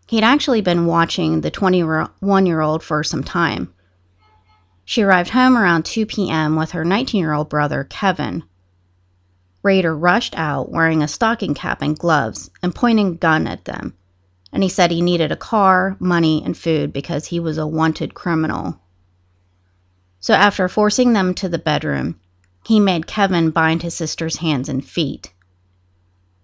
He'd 0.07 0.23
actually 0.23 0.61
been 0.61 0.85
watching 0.85 1.41
the 1.41 1.51
21 1.51 2.45
year 2.45 2.61
old 2.61 2.83
for 2.83 3.03
some 3.03 3.23
time. 3.23 3.73
She 4.85 5.01
arrived 5.01 5.31
home 5.31 5.57
around 5.57 5.83
2 5.85 6.05
p.m. 6.05 6.55
with 6.55 6.71
her 6.71 6.85
19 6.85 7.19
year 7.19 7.33
old 7.33 7.49
brother, 7.49 7.83
Kevin. 7.83 8.43
Rader 9.63 9.97
rushed 9.97 10.35
out 10.37 10.71
wearing 10.71 11.01
a 11.01 11.07
stocking 11.07 11.55
cap 11.55 11.81
and 11.81 11.97
gloves 11.97 12.51
and 12.61 12.75
pointing 12.75 13.07
a 13.07 13.15
gun 13.15 13.47
at 13.47 13.65
them. 13.65 13.95
And 14.55 14.63
he 14.63 14.69
said 14.69 14.89
he 14.89 15.01
needed 15.01 15.33
a 15.33 15.35
car, 15.35 15.97
money, 15.99 16.41
and 16.45 16.57
food 16.57 16.93
because 16.93 17.25
he 17.25 17.41
was 17.41 17.57
a 17.57 17.67
wanted 17.67 18.13
criminal. 18.13 18.79
So 20.21 20.33
after 20.33 20.69
forcing 20.69 21.11
them 21.11 21.33
to 21.33 21.49
the 21.49 21.59
bedroom, 21.59 22.17
he 22.65 22.79
made 22.79 23.05
Kevin 23.05 23.49
bind 23.49 23.81
his 23.81 23.95
sister's 23.95 24.37
hands 24.37 24.69
and 24.69 24.83
feet. 24.83 25.33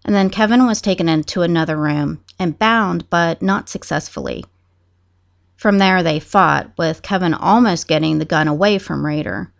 And 0.04 0.14
then 0.14 0.30
Kevin 0.30 0.66
was 0.66 0.82
taken 0.82 1.08
into 1.08 1.42
another 1.42 1.78
room 1.78 2.22
and 2.38 2.60
bound, 2.60 3.10
but 3.10 3.42
not 3.42 3.70
successfully. 3.70 4.44
From 5.56 5.78
there, 5.78 6.04
they 6.04 6.20
fought, 6.20 6.70
with 6.78 7.04
Kevin 7.04 7.34
almost 7.34 7.88
getting 7.88 8.20
the 8.20 8.26
gun 8.26 8.50
away 8.50 8.78
from 8.78 9.06
Rader. 9.06 9.54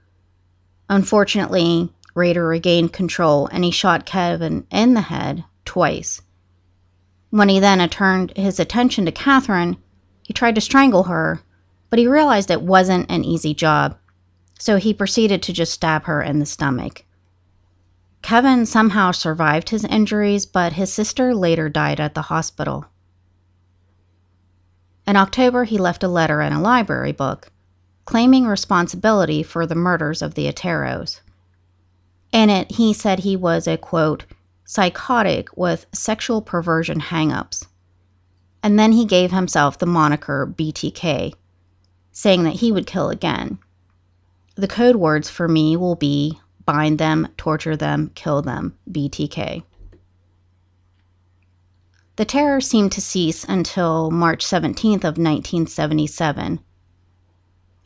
Unfortunately, 0.90 1.94
Rader 2.16 2.46
regained 2.46 2.92
control 2.92 3.48
and 3.48 3.64
he 3.64 3.72
shot 3.72 4.06
Kevin 4.06 4.68
in 4.70 4.94
the 4.94 5.00
head 5.00 5.46
twice. 5.64 6.22
When 7.32 7.50
he 7.50 7.60
then 7.60 7.88
turned 7.90 8.38
his 8.38 8.60
attention 8.60 9.06
to 9.06 9.12
Catherine, 9.12 9.78
he 10.22 10.34
tried 10.34 10.56
to 10.56 10.62
strangle 10.62 11.04
her, 11.04 11.42
but 11.90 11.98
he 11.98 12.08
realized 12.08 12.52
it 12.52 12.62
wasn't 12.62 13.10
an 13.10 13.26
easy 13.26 13.54
job, 13.54 13.98
so 14.60 14.78
he 14.78 14.94
proceeded 14.94 15.42
to 15.44 15.54
just 15.54 15.74
stab 15.74 16.04
her 16.04 16.22
in 16.22 16.40
the 16.40 16.46
stomach. 16.46 17.04
Kevin 18.22 18.66
somehow 18.66 19.12
survived 19.12 19.70
his 19.70 19.84
injuries, 19.86 20.46
but 20.46 20.74
his 20.74 20.94
sister 20.94 21.34
later 21.34 21.68
died 21.68 22.00
at 22.00 22.14
the 22.14 22.24
hospital. 22.24 22.86
In 25.08 25.16
October, 25.16 25.64
he 25.64 25.80
left 25.80 26.04
a 26.04 26.08
letter 26.08 26.42
in 26.42 26.54
a 26.54 26.62
library 26.62 27.12
book 27.12 27.52
claiming 28.06 28.46
responsibility 28.46 29.44
for 29.44 29.66
the 29.66 29.76
murders 29.76 30.22
of 30.22 30.34
the 30.34 30.48
Oteros. 30.48 31.22
In 32.32 32.50
it, 32.50 32.72
he 32.72 32.94
said 32.94 33.20
he 33.20 33.36
was 33.36 33.68
a 33.68 33.78
quote, 33.78 34.26
psychotic 34.72 35.50
with 35.58 35.86
sexual 35.92 36.42
perversion 36.42 37.02
hangups. 37.02 37.68
And 38.64 38.80
then 38.80 38.94
he 38.94 39.04
gave 39.04 39.30
himself 39.30 39.78
the 39.78 39.86
moniker 39.86 40.48
BTK, 40.48 41.34
saying 42.14 42.44
that 42.44 42.54
he 42.54 42.72
would 42.72 42.88
kill 42.88 43.10
again. 43.10 43.60
The 44.56 44.70
code 44.70 44.96
words 44.96 45.30
for 45.30 45.50
me 45.50 45.76
will 45.76 45.96
be 45.96 46.40
bind 46.66 47.00
them, 47.00 47.28
torture 47.36 47.76
them, 47.76 48.12
kill 48.16 48.42
them, 48.42 48.78
BTK. 48.90 49.64
The 52.16 52.26
terror 52.26 52.62
seemed 52.62 52.94
to 52.94 53.02
cease 53.02 53.44
until 53.44 54.10
March 54.10 54.46
17th 54.46 55.04
of 55.04 55.18
1977. 55.18 56.62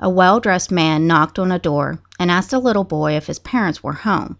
A 0.01 0.09
well-dressed 0.11 0.69
man 0.69 1.07
knocked 1.07 1.39
on 1.39 1.51
a 1.51 1.57
door 1.57 2.03
and 2.19 2.29
asked 2.29 2.53
a 2.53 2.59
little 2.59 2.83
boy 2.83 3.13
if 3.13 3.25
his 3.25 3.39
parents 3.39 3.81
were 3.81 3.93
home. 3.93 4.37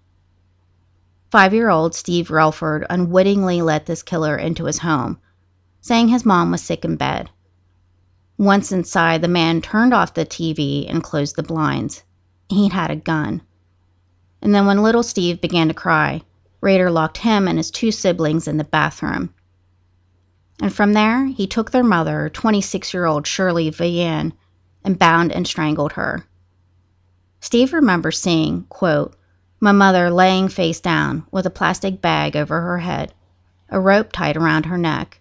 Five-year-old 1.36 1.94
Steve 1.94 2.30
Relford 2.30 2.86
unwittingly 2.90 3.62
let 3.62 3.88
this 3.88 4.02
killer 4.02 4.38
into 4.38 4.68
his 4.68 4.80
home, 4.80 5.20
saying 5.82 6.08
his 6.08 6.24
mom 6.24 6.50
was 6.50 6.64
sick 6.64 6.86
in 6.86 6.96
bed. 6.96 7.30
Once 8.38 8.72
inside, 8.72 9.22
the 9.22 9.28
man 9.28 9.60
turned 9.62 9.94
off 9.94 10.14
the 10.14 10.26
TV 10.26 10.90
and 10.90 11.04
closed 11.04 11.36
the 11.36 11.44
blinds. 11.44 12.04
He'd 12.48 12.72
had 12.72 12.90
a 12.90 12.96
gun. 12.96 13.42
And 14.42 14.56
then 14.56 14.66
when 14.66 14.82
little 14.82 15.04
Steve 15.04 15.42
began 15.42 15.68
to 15.68 15.74
cry, 15.74 16.22
Rader 16.62 16.90
locked 16.90 17.18
him 17.18 17.50
and 17.50 17.58
his 17.58 17.70
two 17.70 17.92
siblings 17.92 18.48
in 18.48 18.56
the 18.56 18.64
bathroom. 18.64 19.34
And 20.62 20.74
from 20.74 20.94
there, 20.94 21.26
he 21.26 21.48
took 21.48 21.72
their 21.72 21.84
mother, 21.84 22.30
26 22.30 22.94
year 22.94 23.04
old 23.04 23.28
Shirley 23.28 23.70
Vian, 23.70 24.32
and 24.86 24.98
bound 24.98 25.34
and 25.34 25.46
strangled 25.46 25.92
her. 25.92 26.26
Steve 27.42 27.74
remembers 27.74 28.22
seeing, 28.22 28.64
quote, 28.70 29.18
my 29.60 29.72
mother 29.72 30.10
laying 30.10 30.50
face 30.50 30.80
down 30.80 31.26
with 31.32 31.46
a 31.46 31.50
plastic 31.50 32.02
bag 32.02 32.36
over 32.36 32.62
her 32.62 32.80
head, 32.80 33.14
a 33.70 33.80
rope 33.80 34.12
tied 34.12 34.38
around 34.38 34.66
her 34.66 34.78
neck, 34.78 35.20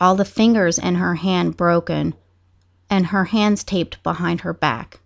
all 0.00 0.14
the 0.14 0.24
fingers 0.24 0.78
in 0.78 0.96
her 0.96 1.16
hand 1.16 1.56
broken, 1.56 2.14
and 2.88 3.06
her 3.06 3.24
hands 3.26 3.64
taped 3.64 4.02
behind 4.02 4.40
her 4.42 4.52
back. 4.52 5.00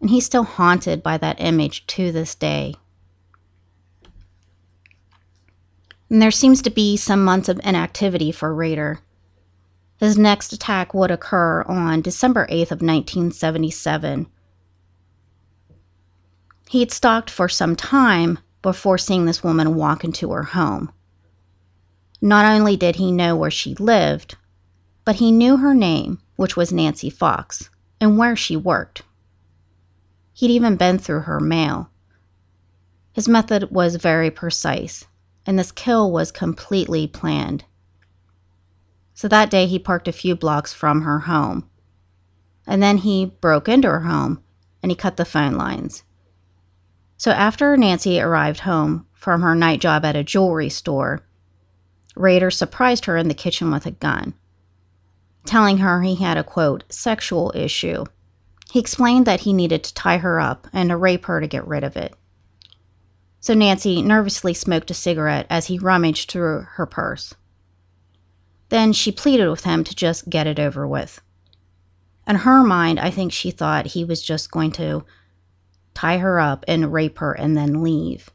And 0.00 0.10
he's 0.10 0.26
still 0.26 0.44
haunted 0.44 1.02
by 1.02 1.16
that 1.18 1.40
image 1.40 1.86
to 1.88 2.12
this 2.12 2.34
day. 2.34 2.74
and 6.08 6.22
there 6.22 6.30
seems 6.30 6.62
to 6.62 6.70
be 6.70 6.96
some 6.96 7.24
months 7.24 7.48
of 7.48 7.60
inactivity 7.64 8.30
for 8.30 8.54
Rader. 8.54 9.00
His 9.98 10.18
next 10.18 10.52
attack 10.52 10.94
would 10.94 11.10
occur 11.10 11.62
on 11.62 12.00
December 12.02 12.46
8th 12.46 12.70
of 12.70 12.82
1977. 12.82 14.26
He 16.68 16.80
had 16.80 16.90
stalked 16.90 17.30
for 17.30 17.48
some 17.48 17.76
time 17.76 18.38
before 18.62 18.98
seeing 18.98 19.24
this 19.24 19.42
woman 19.42 19.76
walk 19.76 20.04
into 20.04 20.30
her 20.32 20.42
home. 20.42 20.90
Not 22.20 22.44
only 22.44 22.76
did 22.76 22.96
he 22.96 23.12
know 23.12 23.36
where 23.36 23.50
she 23.50 23.74
lived, 23.76 24.36
but 25.04 25.16
he 25.16 25.30
knew 25.30 25.58
her 25.58 25.74
name, 25.74 26.20
which 26.36 26.56
was 26.56 26.72
Nancy 26.72 27.10
Fox, 27.10 27.70
and 28.00 28.18
where 28.18 28.34
she 28.34 28.56
worked. 28.56 29.02
He'd 30.32 30.50
even 30.50 30.76
been 30.76 30.98
through 30.98 31.20
her 31.20 31.40
mail. 31.40 31.90
His 33.12 33.28
method 33.28 33.70
was 33.70 33.96
very 33.96 34.30
precise 34.30 35.06
and 35.46 35.58
this 35.58 35.72
kill 35.72 36.10
was 36.10 36.32
completely 36.32 37.06
planned. 37.06 37.64
So 39.14 39.28
that 39.28 39.48
day 39.48 39.66
he 39.66 39.78
parked 39.78 40.08
a 40.08 40.12
few 40.12 40.34
blocks 40.34 40.74
from 40.74 41.02
her 41.02 41.20
home. 41.20 41.70
And 42.66 42.82
then 42.82 42.98
he 42.98 43.26
broke 43.26 43.68
into 43.68 43.88
her 43.88 44.00
home 44.00 44.42
and 44.82 44.90
he 44.90 44.96
cut 44.96 45.16
the 45.16 45.24
phone 45.24 45.54
lines. 45.54 46.02
So 47.16 47.30
after 47.30 47.76
Nancy 47.76 48.20
arrived 48.20 48.60
home 48.60 49.06
from 49.12 49.42
her 49.42 49.54
night 49.54 49.80
job 49.80 50.04
at 50.04 50.16
a 50.16 50.24
jewelry 50.24 50.68
store, 50.68 51.22
Rader 52.14 52.50
surprised 52.50 53.04
her 53.06 53.16
in 53.16 53.28
the 53.28 53.34
kitchen 53.34 53.70
with 53.70 53.86
a 53.86 53.90
gun, 53.90 54.34
telling 55.44 55.78
her 55.78 56.02
he 56.02 56.16
had 56.16 56.36
a 56.36 56.44
quote, 56.44 56.84
sexual 56.88 57.52
issue. 57.54 58.04
He 58.70 58.80
explained 58.80 59.26
that 59.26 59.40
he 59.40 59.52
needed 59.52 59.84
to 59.84 59.94
tie 59.94 60.18
her 60.18 60.40
up 60.40 60.66
and 60.72 60.90
to 60.90 60.96
rape 60.96 61.26
her 61.26 61.40
to 61.40 61.46
get 61.46 61.66
rid 61.66 61.84
of 61.84 61.96
it 61.96 62.14
so 63.46 63.54
Nancy 63.54 64.02
nervously 64.02 64.52
smoked 64.54 64.90
a 64.90 64.94
cigarette 64.94 65.46
as 65.48 65.66
he 65.66 65.78
rummaged 65.78 66.28
through 66.28 66.62
her 66.62 66.84
purse. 66.84 67.32
Then 68.70 68.92
she 68.92 69.12
pleaded 69.12 69.48
with 69.48 69.62
him 69.62 69.84
to 69.84 69.94
just 69.94 70.28
get 70.28 70.48
it 70.48 70.58
over 70.58 70.84
with. 70.84 71.20
In 72.26 72.34
her 72.34 72.64
mind, 72.64 72.98
I 72.98 73.10
think 73.12 73.32
she 73.32 73.52
thought 73.52 73.86
he 73.86 74.04
was 74.04 74.20
just 74.20 74.50
going 74.50 74.72
to 74.72 75.04
tie 75.96 76.18
her 76.18 76.38
up 76.38 76.64
and 76.68 76.92
rape 76.92 77.18
her 77.18 77.32
and 77.32 77.56
then 77.56 77.82
leave. 77.82 78.30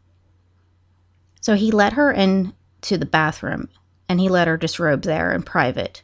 So 1.40 1.56
he 1.56 1.72
let 1.72 1.94
her 1.94 2.12
into 2.12 2.98
the 2.98 3.06
bathroom 3.06 3.70
and 4.10 4.20
he 4.20 4.28
let 4.28 4.48
her 4.48 4.58
disrobe 4.58 5.04
there 5.04 5.32
in 5.32 5.44
private. 5.44 6.04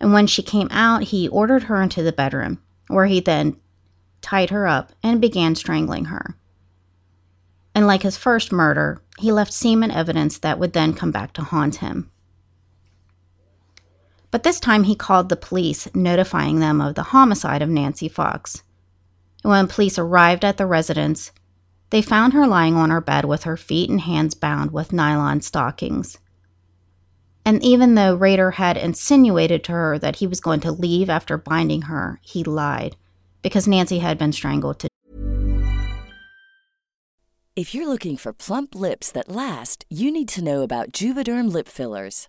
And 0.00 0.12
when 0.12 0.26
she 0.26 0.42
came 0.42 0.68
out, 0.70 1.04
he 1.04 1.28
ordered 1.28 1.64
her 1.64 1.80
into 1.80 2.02
the 2.02 2.12
bedroom, 2.12 2.60
where 2.88 3.06
he 3.06 3.20
then 3.20 3.56
tied 4.20 4.50
her 4.50 4.66
up 4.66 4.92
and 5.02 5.20
began 5.20 5.54
strangling 5.54 6.06
her 6.06 6.36
and 7.74 7.86
like 7.86 8.02
his 8.02 8.16
first 8.16 8.52
murder, 8.52 9.00
he 9.18 9.32
left 9.32 9.52
semen 9.52 9.90
evidence 9.90 10.38
that 10.38 10.58
would 10.58 10.72
then 10.72 10.92
come 10.92 11.10
back 11.10 11.32
to 11.34 11.42
haunt 11.42 11.76
him. 11.76 12.10
But 14.30 14.42
this 14.42 14.60
time 14.60 14.84
he 14.84 14.94
called 14.94 15.28
the 15.28 15.36
police, 15.36 15.88
notifying 15.94 16.60
them 16.60 16.80
of 16.80 16.94
the 16.94 17.02
homicide 17.02 17.62
of 17.62 17.68
Nancy 17.68 18.08
Fox. 18.08 18.62
When 19.42 19.68
police 19.68 19.98
arrived 19.98 20.44
at 20.44 20.56
the 20.56 20.66
residence, 20.66 21.32
they 21.90 22.02
found 22.02 22.32
her 22.32 22.46
lying 22.46 22.76
on 22.76 22.90
her 22.90 23.00
bed 23.00 23.24
with 23.24 23.44
her 23.44 23.56
feet 23.56 23.90
and 23.90 24.00
hands 24.00 24.34
bound 24.34 24.72
with 24.72 24.92
nylon 24.92 25.40
stockings. 25.40 26.18
And 27.44 27.62
even 27.64 27.94
though 27.94 28.14
Rader 28.14 28.52
had 28.52 28.76
insinuated 28.76 29.64
to 29.64 29.72
her 29.72 29.98
that 29.98 30.16
he 30.16 30.26
was 30.26 30.40
going 30.40 30.60
to 30.60 30.72
leave 30.72 31.08
after 31.08 31.38
binding 31.38 31.82
her, 31.82 32.20
he 32.22 32.44
lied 32.44 32.96
because 33.42 33.66
Nancy 33.66 33.98
had 33.98 34.18
been 34.18 34.32
strangled 34.32 34.78
to 34.80 34.90
if 37.56 37.74
you're 37.74 37.88
looking 37.88 38.16
for 38.16 38.32
plump 38.32 38.74
lips 38.74 39.12
that 39.12 39.28
last, 39.28 39.84
you 39.90 40.10
need 40.10 40.28
to 40.28 40.42
know 40.42 40.62
about 40.62 40.92
Juvederm 40.92 41.52
lip 41.52 41.68
fillers. 41.68 42.28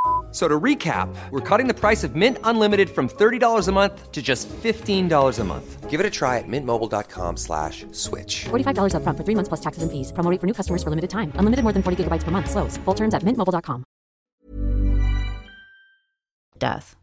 F- 0.31 0.35
So 0.35 0.47
to 0.47 0.59
recap, 0.59 1.13
we're 1.31 1.41
cutting 1.41 1.67
the 1.67 1.73
price 1.73 2.05
of 2.05 2.15
Mint 2.15 2.37
Unlimited 2.45 2.89
from 2.89 3.09
$30 3.09 3.67
a 3.67 3.71
month 3.73 4.11
to 4.13 4.21
just 4.21 4.47
$15 4.63 5.39
a 5.39 5.43
month. 5.43 5.89
Give 5.89 5.99
it 5.99 6.05
a 6.05 6.09
try 6.09 6.37
at 6.39 6.47
mintmobile.com 6.47 7.35
slash 7.35 7.85
switch. 7.91 8.45
$45 8.45 8.93
upfront 8.95 9.17
for 9.17 9.23
three 9.25 9.35
months 9.35 9.49
plus 9.49 9.59
taxes 9.59 9.83
and 9.83 9.91
fees. 9.91 10.13
Promo 10.13 10.31
rate 10.31 10.39
for 10.39 10.47
new 10.47 10.53
customers 10.53 10.83
for 10.83 10.89
limited 10.89 11.09
time. 11.09 11.33
Unlimited 11.35 11.63
more 11.63 11.73
than 11.73 11.83
40 11.83 11.97
gigabytes 12.05 12.23
per 12.23 12.31
month. 12.31 12.49
Slows. 12.49 12.77
Full 12.85 12.93
terms 12.95 13.13
at 13.13 13.23
mintmobile.com. 13.23 13.83
death. 16.59 16.95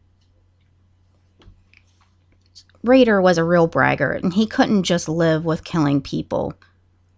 Rader 2.84 3.20
was 3.20 3.38
a 3.38 3.44
real 3.44 3.66
braggart, 3.66 4.22
and 4.22 4.32
he 4.32 4.46
couldn't 4.46 4.84
just 4.84 5.08
live 5.08 5.44
with 5.44 5.64
killing 5.64 6.00
people. 6.00 6.54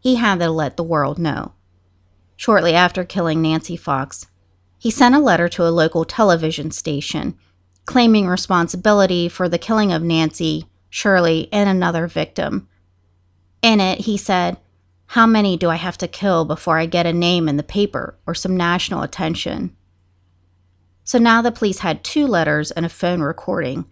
He 0.01 0.16
had 0.16 0.38
to 0.40 0.51
let 0.51 0.77
the 0.77 0.83
world 0.83 1.18
know. 1.18 1.53
Shortly 2.37 2.73
after 2.75 3.05
killing 3.05 3.42
Nancy 3.42 3.77
Fox, 3.77 4.27
he 4.81 4.90
sent 4.90 5.14
a 5.14 5.21
letter 5.21 5.47
to 5.47 5.62
a 5.62 5.71
local 5.71 6.05
television 6.05 6.71
station 6.71 7.37
claiming 7.85 8.27
responsibility 8.27 9.29
for 9.29 9.49
the 9.49 9.59
killing 9.59 9.93
of 9.93 10.03
Nancy, 10.03 10.64
Shirley, 10.88 11.49
and 11.53 11.69
another 11.69 12.07
victim. 12.07 12.69
In 13.62 13.81
it, 13.81 13.99
he 14.01 14.16
said, 14.16 14.57
How 15.07 15.27
many 15.27 15.57
do 15.57 15.69
I 15.69 15.77
have 15.77 15.99
to 15.99 16.09
kill 16.09 16.45
before 16.45 16.79
I 16.79 16.87
get 16.87 17.05
a 17.05 17.12
name 17.12 17.49
in 17.49 17.57
the 17.57 17.62
paper 17.62 18.16
or 18.27 18.35
some 18.35 18.57
national 18.57 19.03
attention? 19.03 19.77
So 21.05 21.19
now 21.19 21.43
the 21.43 21.53
police 21.53 21.81
had 21.81 22.05
two 22.05 22.27
letters 22.27 22.71
and 22.71 22.87
a 22.87 22.88
phone 22.88 23.21
recording, 23.21 23.85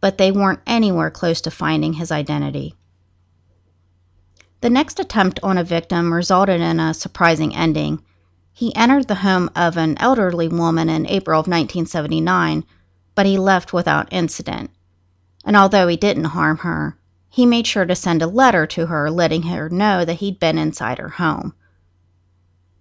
but 0.00 0.16
they 0.16 0.30
weren't 0.30 0.60
anywhere 0.66 1.10
close 1.10 1.40
to 1.42 1.50
finding 1.50 1.94
his 1.94 2.12
identity. 2.12 2.74
The 4.60 4.70
next 4.70 5.00
attempt 5.00 5.40
on 5.42 5.58
a 5.58 5.64
victim 5.64 6.14
resulted 6.14 6.60
in 6.60 6.78
a 6.78 6.94
surprising 6.94 7.54
ending. 7.54 8.02
He 8.60 8.76
entered 8.76 9.08
the 9.08 9.14
home 9.24 9.48
of 9.56 9.78
an 9.78 9.96
elderly 9.96 10.46
woman 10.46 10.90
in 10.90 11.06
April 11.06 11.40
of 11.40 11.46
1979, 11.46 12.66
but 13.14 13.24
he 13.24 13.38
left 13.38 13.72
without 13.72 14.12
incident. 14.12 14.70
And 15.46 15.56
although 15.56 15.88
he 15.88 15.96
didn't 15.96 16.36
harm 16.36 16.58
her, 16.58 16.98
he 17.30 17.46
made 17.46 17.66
sure 17.66 17.86
to 17.86 17.94
send 17.94 18.20
a 18.20 18.26
letter 18.26 18.66
to 18.66 18.88
her 18.88 19.10
letting 19.10 19.44
her 19.44 19.70
know 19.70 20.04
that 20.04 20.18
he'd 20.18 20.38
been 20.38 20.58
inside 20.58 20.98
her 20.98 21.08
home. 21.08 21.54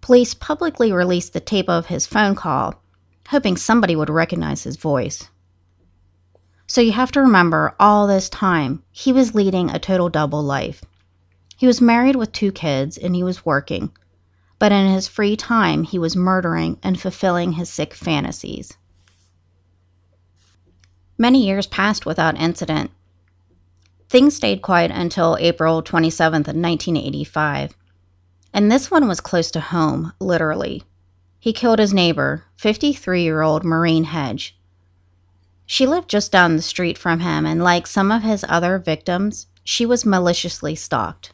Police 0.02 0.34
publicly 0.34 0.92
released 0.92 1.32
the 1.32 1.39
tape 1.39 1.70
of 1.70 1.86
his 1.86 2.06
phone 2.06 2.36
call, 2.36 2.84
hoping 3.30 3.56
somebody 3.56 3.96
would 3.96 4.10
recognize 4.10 4.63
his 4.63 4.76
voice. 4.76 5.30
So 6.68 6.82
you 6.82 6.92
have 6.92 7.13
to 7.13 7.22
remember, 7.22 7.74
all 7.80 8.06
this 8.06 8.28
time, 8.28 8.84
he 8.92 9.13
was 9.13 9.34
leading 9.34 9.70
a 9.70 9.80
total 9.80 10.10
double 10.10 10.44
life. 10.44 10.84
He 11.56 11.65
was 11.65 11.80
married 11.80 12.18
with 12.18 12.34
two 12.34 12.52
kids 12.52 12.98
and 12.98 13.15
he 13.15 13.24
was 13.24 13.46
working, 13.46 13.94
but 14.60 14.72
in 14.74 14.93
his 14.93 15.08
free 15.08 15.36
time, 15.36 15.84
he 15.84 15.98
was 15.98 16.15
murdering 16.15 16.78
and 16.84 17.00
fulfilling 17.00 17.54
his 17.54 17.69
sick 17.69 17.93
fantasies. 17.93 18.78
Many 21.17 21.45
years 21.45 21.67
passed 21.67 22.06
without 22.06 22.39
incident. 22.39 22.91
Things 24.10 24.36
stayed 24.36 24.62
quiet 24.62 24.91
until 24.91 25.38
April 25.39 25.82
27th, 25.82 26.48
1985. 26.48 27.76
And 28.54 28.72
this 28.72 28.89
one 28.89 29.08
was 29.08 29.22
close 29.22 29.52
to 29.52 29.60
home, 29.60 30.13
literally. 30.19 30.84
He 31.39 31.54
killed 31.54 31.80
his 31.80 31.93
neighbor, 31.93 32.43
53 32.58 33.22
year 33.24 33.41
old 33.41 33.63
Maureen 33.63 34.06
Hedge. 34.06 34.58
She 35.65 35.86
lived 35.86 36.10
just 36.10 36.32
down 36.32 36.56
the 36.56 36.62
street 36.62 36.98
from 36.98 37.19
him, 37.19 37.45
and 37.45 37.63
like 37.63 37.86
some 37.86 38.12
of 38.12 38.24
his 38.24 38.43
other 38.50 38.80
victims, 38.80 39.48
she 39.63 39.86
was 39.86 40.06
maliciously 40.06 40.74
stalked. 40.74 41.32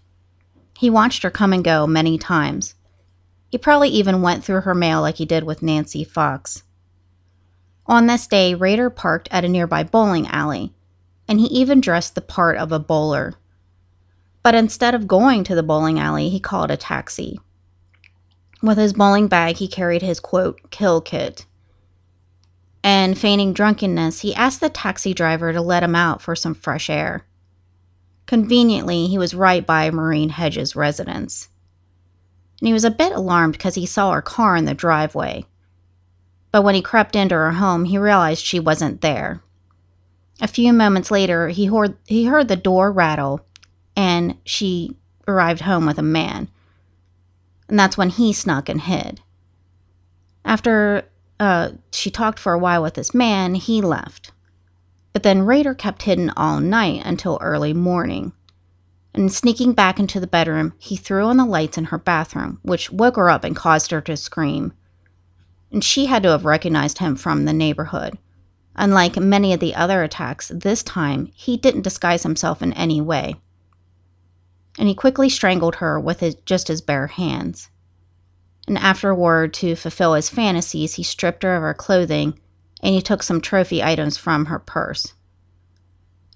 He 0.77 0.89
watched 0.89 1.23
her 1.23 1.31
come 1.31 1.53
and 1.53 1.63
go 1.63 1.87
many 1.87 2.17
times. 2.17 2.75
He 3.55 3.59
probably 3.59 3.87
even 3.87 4.21
went 4.21 4.43
through 4.43 4.59
her 4.59 4.75
mail 4.75 4.99
like 4.99 5.15
he 5.15 5.23
did 5.23 5.45
with 5.45 5.63
Nancy 5.63 6.03
Fox. 6.03 6.63
On 7.85 8.05
this 8.05 8.27
day, 8.27 8.53
Rader 8.53 8.89
parked 8.89 9.29
at 9.31 9.45
a 9.45 9.47
nearby 9.47 9.81
bowling 9.81 10.27
alley, 10.27 10.73
and 11.25 11.39
he 11.39 11.45
even 11.45 11.79
dressed 11.79 12.15
the 12.15 12.21
part 12.21 12.57
of 12.57 12.73
a 12.73 12.79
bowler. 12.79 13.35
But 14.43 14.55
instead 14.55 14.93
of 14.93 15.07
going 15.07 15.45
to 15.45 15.55
the 15.55 15.63
bowling 15.63 16.01
alley, 16.01 16.27
he 16.27 16.37
called 16.37 16.69
a 16.69 16.75
taxi. 16.75 17.39
With 18.61 18.77
his 18.77 18.91
bowling 18.91 19.29
bag, 19.29 19.55
he 19.55 19.69
carried 19.69 20.01
his 20.01 20.19
quote, 20.19 20.69
kill 20.69 20.99
kit. 20.99 21.45
And 22.83 23.17
feigning 23.17 23.53
drunkenness, 23.53 24.19
he 24.19 24.35
asked 24.35 24.59
the 24.59 24.67
taxi 24.67 25.13
driver 25.13 25.53
to 25.53 25.61
let 25.61 25.81
him 25.81 25.95
out 25.95 26.21
for 26.21 26.35
some 26.35 26.55
fresh 26.55 26.89
air. 26.89 27.25
Conveniently, 28.25 29.07
he 29.07 29.17
was 29.17 29.33
right 29.33 29.65
by 29.65 29.89
Maureen 29.91 30.27
Hedges' 30.27 30.75
residence. 30.75 31.47
And 32.59 32.67
he 32.67 32.73
was 32.73 32.83
a 32.83 32.91
bit 32.91 33.11
alarmed 33.11 33.53
because 33.53 33.75
he 33.75 33.85
saw 33.85 34.11
her 34.11 34.21
car 34.21 34.55
in 34.55 34.65
the 34.65 34.73
driveway. 34.73 35.45
But 36.51 36.61
when 36.61 36.75
he 36.75 36.81
crept 36.81 37.15
into 37.15 37.35
her 37.35 37.51
home, 37.51 37.85
he 37.85 37.97
realized 37.97 38.45
she 38.45 38.59
wasn't 38.59 39.01
there. 39.01 39.41
A 40.41 40.47
few 40.47 40.71
moments 40.73 41.11
later, 41.11 41.49
he 41.49 41.65
heard, 41.65 41.97
he 42.07 42.25
heard 42.25 42.47
the 42.47 42.55
door 42.55 42.91
rattle, 42.91 43.45
and 43.95 44.37
she 44.45 44.95
arrived 45.27 45.61
home 45.61 45.85
with 45.85 45.97
a 45.97 46.03
man. 46.03 46.49
And 47.67 47.79
that's 47.79 47.97
when 47.97 48.09
he 48.09 48.31
snuck 48.31 48.69
and 48.69 48.81
hid. 48.81 49.21
After 50.43 51.09
uh, 51.39 51.71
she 51.91 52.11
talked 52.11 52.39
for 52.39 52.53
a 52.53 52.59
while 52.59 52.83
with 52.83 52.93
this 52.93 53.13
man, 53.13 53.55
he 53.55 53.81
left. 53.81 54.31
But 55.13 55.23
then 55.23 55.43
Rader 55.43 55.73
kept 55.73 56.03
hidden 56.03 56.31
all 56.37 56.59
night 56.59 57.01
until 57.05 57.39
early 57.41 57.73
morning. 57.73 58.33
And 59.15 59.31
sneaking 59.31 59.71
back 59.71 59.97
into 59.97 60.19
the 60.19 60.27
bedroom, 60.27 60.73
he 60.77 60.97
threw 60.97 61.23
on 61.23 61.37
the 61.37 61.45
lights 61.45 61.77
in 61.77 61.85
her 61.85 61.97
bathroom, 61.97 62.59
which 62.63 62.91
woke 62.91 63.15
her 63.15 63.29
up 63.29 63.45
and 63.45 63.55
caused 63.55 63.91
her 63.91 64.01
to 64.01 64.17
scream. 64.17 64.73
And 65.71 65.81
she 65.81 66.07
had 66.07 66.21
to 66.23 66.31
have 66.31 66.43
recognized 66.43 66.97
him 66.97 67.15
from 67.15 67.45
the 67.45 67.53
neighborhood. 67.53 68.17
Unlike 68.75 69.15
many 69.15 69.53
of 69.53 69.61
the 69.61 69.73
other 69.73 70.03
attacks, 70.03 70.51
this 70.53 70.83
time 70.83 71.31
he 71.33 71.55
didn't 71.55 71.83
disguise 71.83 72.23
himself 72.23 72.61
in 72.61 72.73
any 72.73 72.99
way. 72.99 73.35
And 74.77 74.89
he 74.89 74.93
quickly 74.93 75.29
strangled 75.29 75.75
her 75.75 75.97
with 75.97 76.19
his, 76.19 76.35
just 76.45 76.67
his 76.67 76.81
bare 76.81 77.07
hands. 77.07 77.69
And 78.67 78.77
afterward, 78.77 79.53
to 79.55 79.77
fulfill 79.77 80.15
his 80.15 80.29
fantasies, 80.29 80.95
he 80.95 81.03
stripped 81.03 81.43
her 81.43 81.55
of 81.55 81.61
her 81.61 81.73
clothing 81.73 82.37
and 82.83 82.93
he 82.93 83.01
took 83.01 83.23
some 83.23 83.39
trophy 83.39 83.81
items 83.81 84.17
from 84.17 84.47
her 84.47 84.59
purse. 84.59 85.13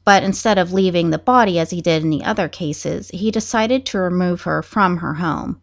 But 0.06 0.24
instead 0.24 0.58
of 0.58 0.74
leaving 0.74 1.10
the 1.10 1.18
body 1.18 1.60
as 1.60 1.70
he 1.70 1.82
did 1.82 2.04
in 2.04 2.10
the 2.10 2.24
other 2.24 2.48
cases, 2.48 3.10
he 3.10 3.32
decided 3.32 3.86
to 3.88 4.00
remove 4.00 4.42
her 4.44 4.62
from 4.62 4.98
her 4.98 5.16
home. 5.16 5.62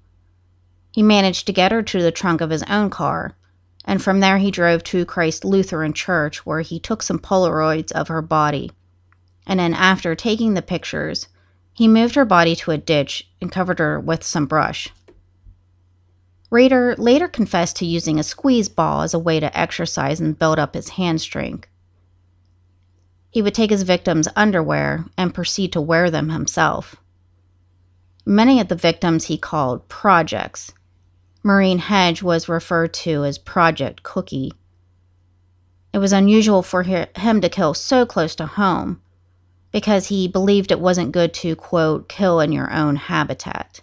He 0.93 1.03
managed 1.03 1.47
to 1.47 1.53
get 1.53 1.73
her 1.73 1.83
to 1.83 2.03
the 2.03 2.13
trunk 2.13 2.41
of 2.41 2.51
his 2.51 2.63
own 2.65 2.91
car, 2.91 3.37
and 3.85 4.03
from 4.03 4.21
there 4.21 4.39
he 4.39 4.51
drove 4.51 4.83
to 4.85 5.05
Christ 5.05 5.45
Lutheran 5.45 5.93
Church 5.93 6.45
where 6.47 6.61
he 6.61 6.79
took 6.79 7.03
some 7.03 7.19
Polaroids 7.19 7.93
of 7.93 8.09
her 8.09 8.23
body. 8.23 8.71
And 9.47 9.61
then, 9.61 9.75
after 9.75 10.15
taking 10.15 10.55
the 10.55 10.63
pictures, 10.63 11.29
he 11.73 11.87
moved 11.87 12.15
her 12.15 12.25
body 12.25 12.57
to 12.57 12.71
a 12.71 12.79
ditch 12.79 13.29
and 13.41 13.53
covered 13.53 13.79
her 13.79 14.01
with 14.01 14.25
some 14.25 14.47
brush. 14.47 14.89
Rader 16.51 16.95
later 16.97 17.29
confessed 17.29 17.77
to 17.77 17.87
using 17.87 18.19
a 18.19 18.25
squeeze 18.25 18.69
ball 18.69 19.03
as 19.03 19.13
a 19.13 19.19
way 19.19 19.39
to 19.41 19.57
exercise 19.59 20.21
and 20.21 20.39
build 20.39 20.59
up 20.59 20.75
his 20.75 20.91
hand 20.91 21.21
strength. 21.21 21.69
He 23.37 23.43
would 23.43 23.53
take 23.53 23.69
his 23.69 23.83
victims' 23.83 24.29
underwear 24.35 25.05
and 25.19 25.35
proceed 25.35 25.71
to 25.75 25.81
wear 25.83 26.11
them 26.11 26.31
himself. 26.31 26.97
Many 28.25 28.61
of 28.63 28.69
the 28.69 28.75
victims 28.75 29.25
he 29.25 29.37
called 29.37 29.87
projects. 29.91 30.73
Maureen 31.43 31.81
Hedge 31.81 32.23
was 32.23 32.49
referred 32.49 32.95
to 32.95 33.27
as 33.27 33.37
Project 33.37 34.03
Cookie. 34.03 34.55
It 35.93 35.99
was 35.99 36.15
unusual 36.15 36.63
for 36.63 36.83
him 36.85 37.43
to 37.43 37.51
kill 37.51 37.75
so 37.75 38.07
close 38.07 38.35
to 38.37 38.47
home 38.47 39.03
because 39.71 40.07
he 40.07 40.29
believed 40.29 40.73
it 40.73 40.81
wasn't 40.81 41.13
good 41.13 41.35
to, 41.35 41.55
quote, 41.57 42.09
kill 42.09 42.41
in 42.41 42.53
your 42.53 42.73
own 42.73 42.97
habitat. 42.97 43.83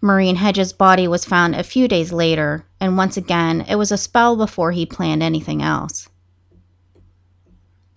Maureen 0.00 0.36
Hedges' 0.36 0.72
body 0.72 1.06
was 1.06 1.26
found 1.26 1.54
a 1.54 1.62
few 1.62 1.86
days 1.86 2.12
later, 2.12 2.64
and 2.80 2.96
once 2.96 3.18
again, 3.18 3.60
it 3.68 3.76
was 3.76 3.92
a 3.92 3.98
spell 3.98 4.36
before 4.36 4.72
he 4.72 4.86
planned 4.86 5.22
anything 5.22 5.60
else. 5.60 6.08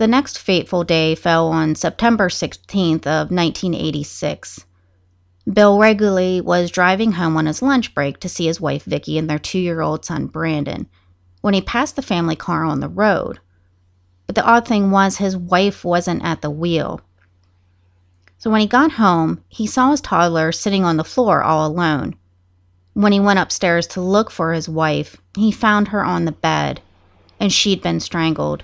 The 0.02 0.08
next 0.08 0.40
fateful 0.40 0.84
day 0.84 1.14
fell 1.14 1.50
on 1.50 1.76
September 1.76 2.28
16th 2.28 3.06
of 3.06 3.30
1986. 3.30 4.66
Bill 5.54 5.78
regularly 5.78 6.42
was 6.42 6.72
driving 6.72 7.12
home 7.12 7.38
on 7.38 7.46
his 7.46 7.62
lunch 7.62 7.94
break 7.94 8.20
to 8.22 8.28
see 8.28 8.48
his 8.48 8.60
wife 8.60 8.84
Vicky 8.84 9.20
and 9.20 9.30
their 9.30 9.38
2-year-old 9.38 10.04
son 10.04 10.26
Brandon 10.26 10.90
when 11.42 11.54
he 11.54 11.62
passed 11.62 11.96
the 11.96 12.02
family 12.02 12.36
car 12.36 12.64
on 12.64 12.80
the 12.80 12.90
road. 12.90 13.42
But 14.26 14.34
the 14.34 14.44
odd 14.44 14.68
thing 14.68 14.90
was 14.90 15.18
his 15.18 15.38
wife 15.38 15.86
wasn't 15.86 16.26
at 16.26 16.42
the 16.42 16.50
wheel. 16.50 17.02
So 18.40 18.50
when 18.50 18.62
he 18.62 18.66
got 18.66 18.94
home, 18.94 19.44
he 19.50 19.68
saw 19.68 19.92
his 19.92 20.02
toddler 20.02 20.52
sitting 20.52 20.84
on 20.84 20.98
the 20.98 21.04
floor 21.04 21.44
all 21.44 21.68
alone. 21.68 22.16
When 22.94 23.12
he 23.12 23.20
went 23.20 23.38
upstairs 23.38 23.86
to 23.90 24.02
look 24.02 24.32
for 24.32 24.54
his 24.54 24.68
wife, 24.68 25.18
he 25.38 25.52
found 25.52 25.90
her 25.90 26.04
on 26.04 26.26
the 26.26 26.32
bed, 26.32 26.82
and 27.40 27.54
she'd 27.54 27.84
been 27.84 28.00
strangled. 28.00 28.64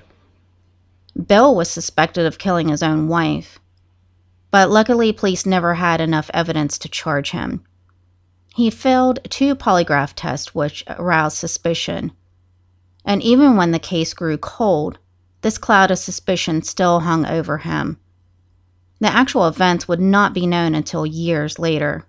Bill 1.25 1.55
was 1.55 1.69
suspected 1.69 2.25
of 2.25 2.37
killing 2.37 2.67
his 2.67 2.83
own 2.83 3.07
wife, 3.07 3.59
but 4.51 4.69
luckily, 4.69 5.11
police 5.11 5.45
never 5.45 5.75
had 5.75 5.99
enough 5.99 6.29
evidence 6.33 6.77
to 6.79 6.89
charge 6.89 7.31
him. 7.31 7.63
He 8.55 8.69
failed 8.69 9.19
two 9.29 9.55
polygraph 9.55 10.13
tests, 10.15 10.55
which 10.55 10.83
aroused 10.87 11.37
suspicion. 11.37 12.11
And 13.03 13.21
even 13.21 13.55
when 13.55 13.71
the 13.71 13.79
case 13.79 14.13
grew 14.13 14.37
cold, 14.37 14.99
this 15.41 15.57
cloud 15.57 15.91
of 15.91 15.99
suspicion 15.99 16.61
still 16.61 17.01
hung 17.01 17.25
over 17.25 17.59
him. 17.59 17.99
The 18.99 19.13
actual 19.13 19.47
events 19.47 19.87
would 19.87 20.01
not 20.01 20.33
be 20.33 20.47
known 20.47 20.73
until 20.73 21.05
years 21.05 21.59
later. 21.59 22.05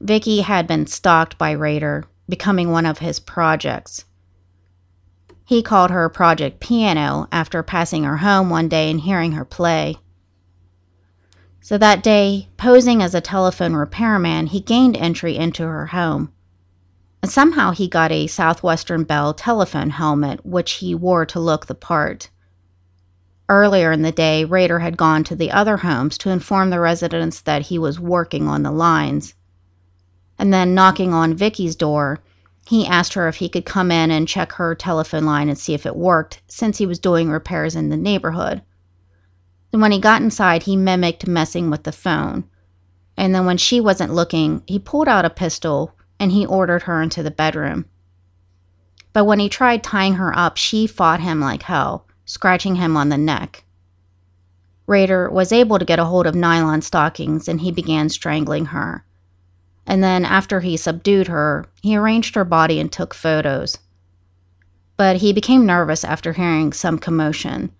Vicky 0.00 0.42
had 0.42 0.66
been 0.66 0.86
stalked 0.86 1.38
by 1.38 1.52
Rader, 1.52 2.04
becoming 2.28 2.70
one 2.70 2.86
of 2.86 2.98
his 2.98 3.18
projects. 3.18 4.04
He 5.48 5.62
called 5.62 5.90
her 5.90 6.10
Project 6.10 6.60
Piano 6.60 7.26
after 7.32 7.62
passing 7.62 8.04
her 8.04 8.18
home 8.18 8.50
one 8.50 8.68
day 8.68 8.90
and 8.90 9.00
hearing 9.00 9.32
her 9.32 9.46
play. 9.46 9.96
So 11.62 11.78
that 11.78 12.02
day, 12.02 12.48
posing 12.58 13.00
as 13.02 13.14
a 13.14 13.22
telephone 13.22 13.72
repairman, 13.72 14.48
he 14.48 14.60
gained 14.60 14.94
entry 14.98 15.38
into 15.38 15.62
her 15.62 15.86
home. 15.86 16.34
Somehow 17.24 17.70
he 17.70 17.88
got 17.88 18.12
a 18.12 18.26
Southwestern 18.26 19.04
Bell 19.04 19.32
telephone 19.32 19.88
helmet, 19.88 20.44
which 20.44 20.72
he 20.72 20.94
wore 20.94 21.24
to 21.24 21.40
look 21.40 21.64
the 21.64 21.74
part. 21.74 22.28
Earlier 23.48 23.90
in 23.90 24.02
the 24.02 24.12
day, 24.12 24.44
Rader 24.44 24.80
had 24.80 24.98
gone 24.98 25.24
to 25.24 25.34
the 25.34 25.50
other 25.50 25.78
homes 25.78 26.18
to 26.18 26.30
inform 26.30 26.68
the 26.68 26.78
residents 26.78 27.40
that 27.40 27.62
he 27.62 27.78
was 27.78 27.98
working 27.98 28.48
on 28.48 28.64
the 28.64 28.70
lines. 28.70 29.32
And 30.38 30.52
then, 30.52 30.74
knocking 30.74 31.14
on 31.14 31.32
Vicky's 31.32 31.74
door, 31.74 32.20
he 32.68 32.86
asked 32.86 33.14
her 33.14 33.28
if 33.28 33.36
he 33.36 33.48
could 33.48 33.64
come 33.64 33.90
in 33.90 34.10
and 34.10 34.28
check 34.28 34.52
her 34.52 34.74
telephone 34.74 35.24
line 35.24 35.48
and 35.48 35.58
see 35.58 35.72
if 35.72 35.86
it 35.86 35.96
worked, 35.96 36.42
since 36.48 36.76
he 36.76 36.84
was 36.84 36.98
doing 36.98 37.30
repairs 37.30 37.74
in 37.74 37.88
the 37.88 37.96
neighborhood. 37.96 38.60
Then, 39.70 39.80
when 39.80 39.90
he 39.90 39.98
got 39.98 40.20
inside, 40.20 40.64
he 40.64 40.76
mimicked 40.76 41.26
messing 41.26 41.70
with 41.70 41.84
the 41.84 41.92
phone. 41.92 42.44
And 43.16 43.34
then, 43.34 43.46
when 43.46 43.56
she 43.56 43.80
wasn't 43.80 44.12
looking, 44.12 44.62
he 44.66 44.78
pulled 44.78 45.08
out 45.08 45.24
a 45.24 45.30
pistol 45.30 45.94
and 46.20 46.30
he 46.30 46.44
ordered 46.44 46.82
her 46.82 47.00
into 47.00 47.22
the 47.22 47.30
bedroom. 47.30 47.86
But 49.14 49.24
when 49.24 49.38
he 49.38 49.48
tried 49.48 49.82
tying 49.82 50.14
her 50.14 50.36
up, 50.36 50.58
she 50.58 50.86
fought 50.86 51.20
him 51.20 51.40
like 51.40 51.62
hell 51.62 52.06
scratching 52.26 52.74
him 52.74 52.98
on 52.98 53.08
the 53.08 53.16
neck. 53.16 53.64
Rader 54.86 55.30
was 55.30 55.52
able 55.52 55.78
to 55.78 55.86
get 55.86 55.98
a 55.98 56.04
hold 56.04 56.26
of 56.26 56.34
nylon 56.34 56.82
stockings 56.82 57.48
and 57.48 57.62
he 57.62 57.72
began 57.72 58.10
strangling 58.10 58.66
her. 58.66 59.06
And 59.88 60.04
then, 60.04 60.24
after 60.24 60.60
he 60.60 60.76
subdued 60.76 61.26
her, 61.26 61.66
he 61.82 61.96
arranged 61.96 62.36
her 62.36 62.44
body 62.44 62.78
and 62.78 62.92
took 62.92 63.12
photos. 63.12 63.78
But 64.96 65.16
he 65.16 65.32
became 65.32 65.66
nervous 65.66 66.04
after 66.04 66.32
hearing 66.32 66.72
some 66.72 66.98
commotion. 66.98 67.72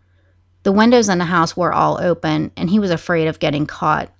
The 0.64 0.72
windows 0.72 1.08
in 1.08 1.18
the 1.18 1.26
house 1.26 1.56
were 1.56 1.72
all 1.72 2.00
open, 2.02 2.50
and 2.56 2.68
he 2.68 2.80
was 2.80 2.90
afraid 2.90 3.28
of 3.28 3.38
getting 3.38 3.66
caught. 3.66 4.10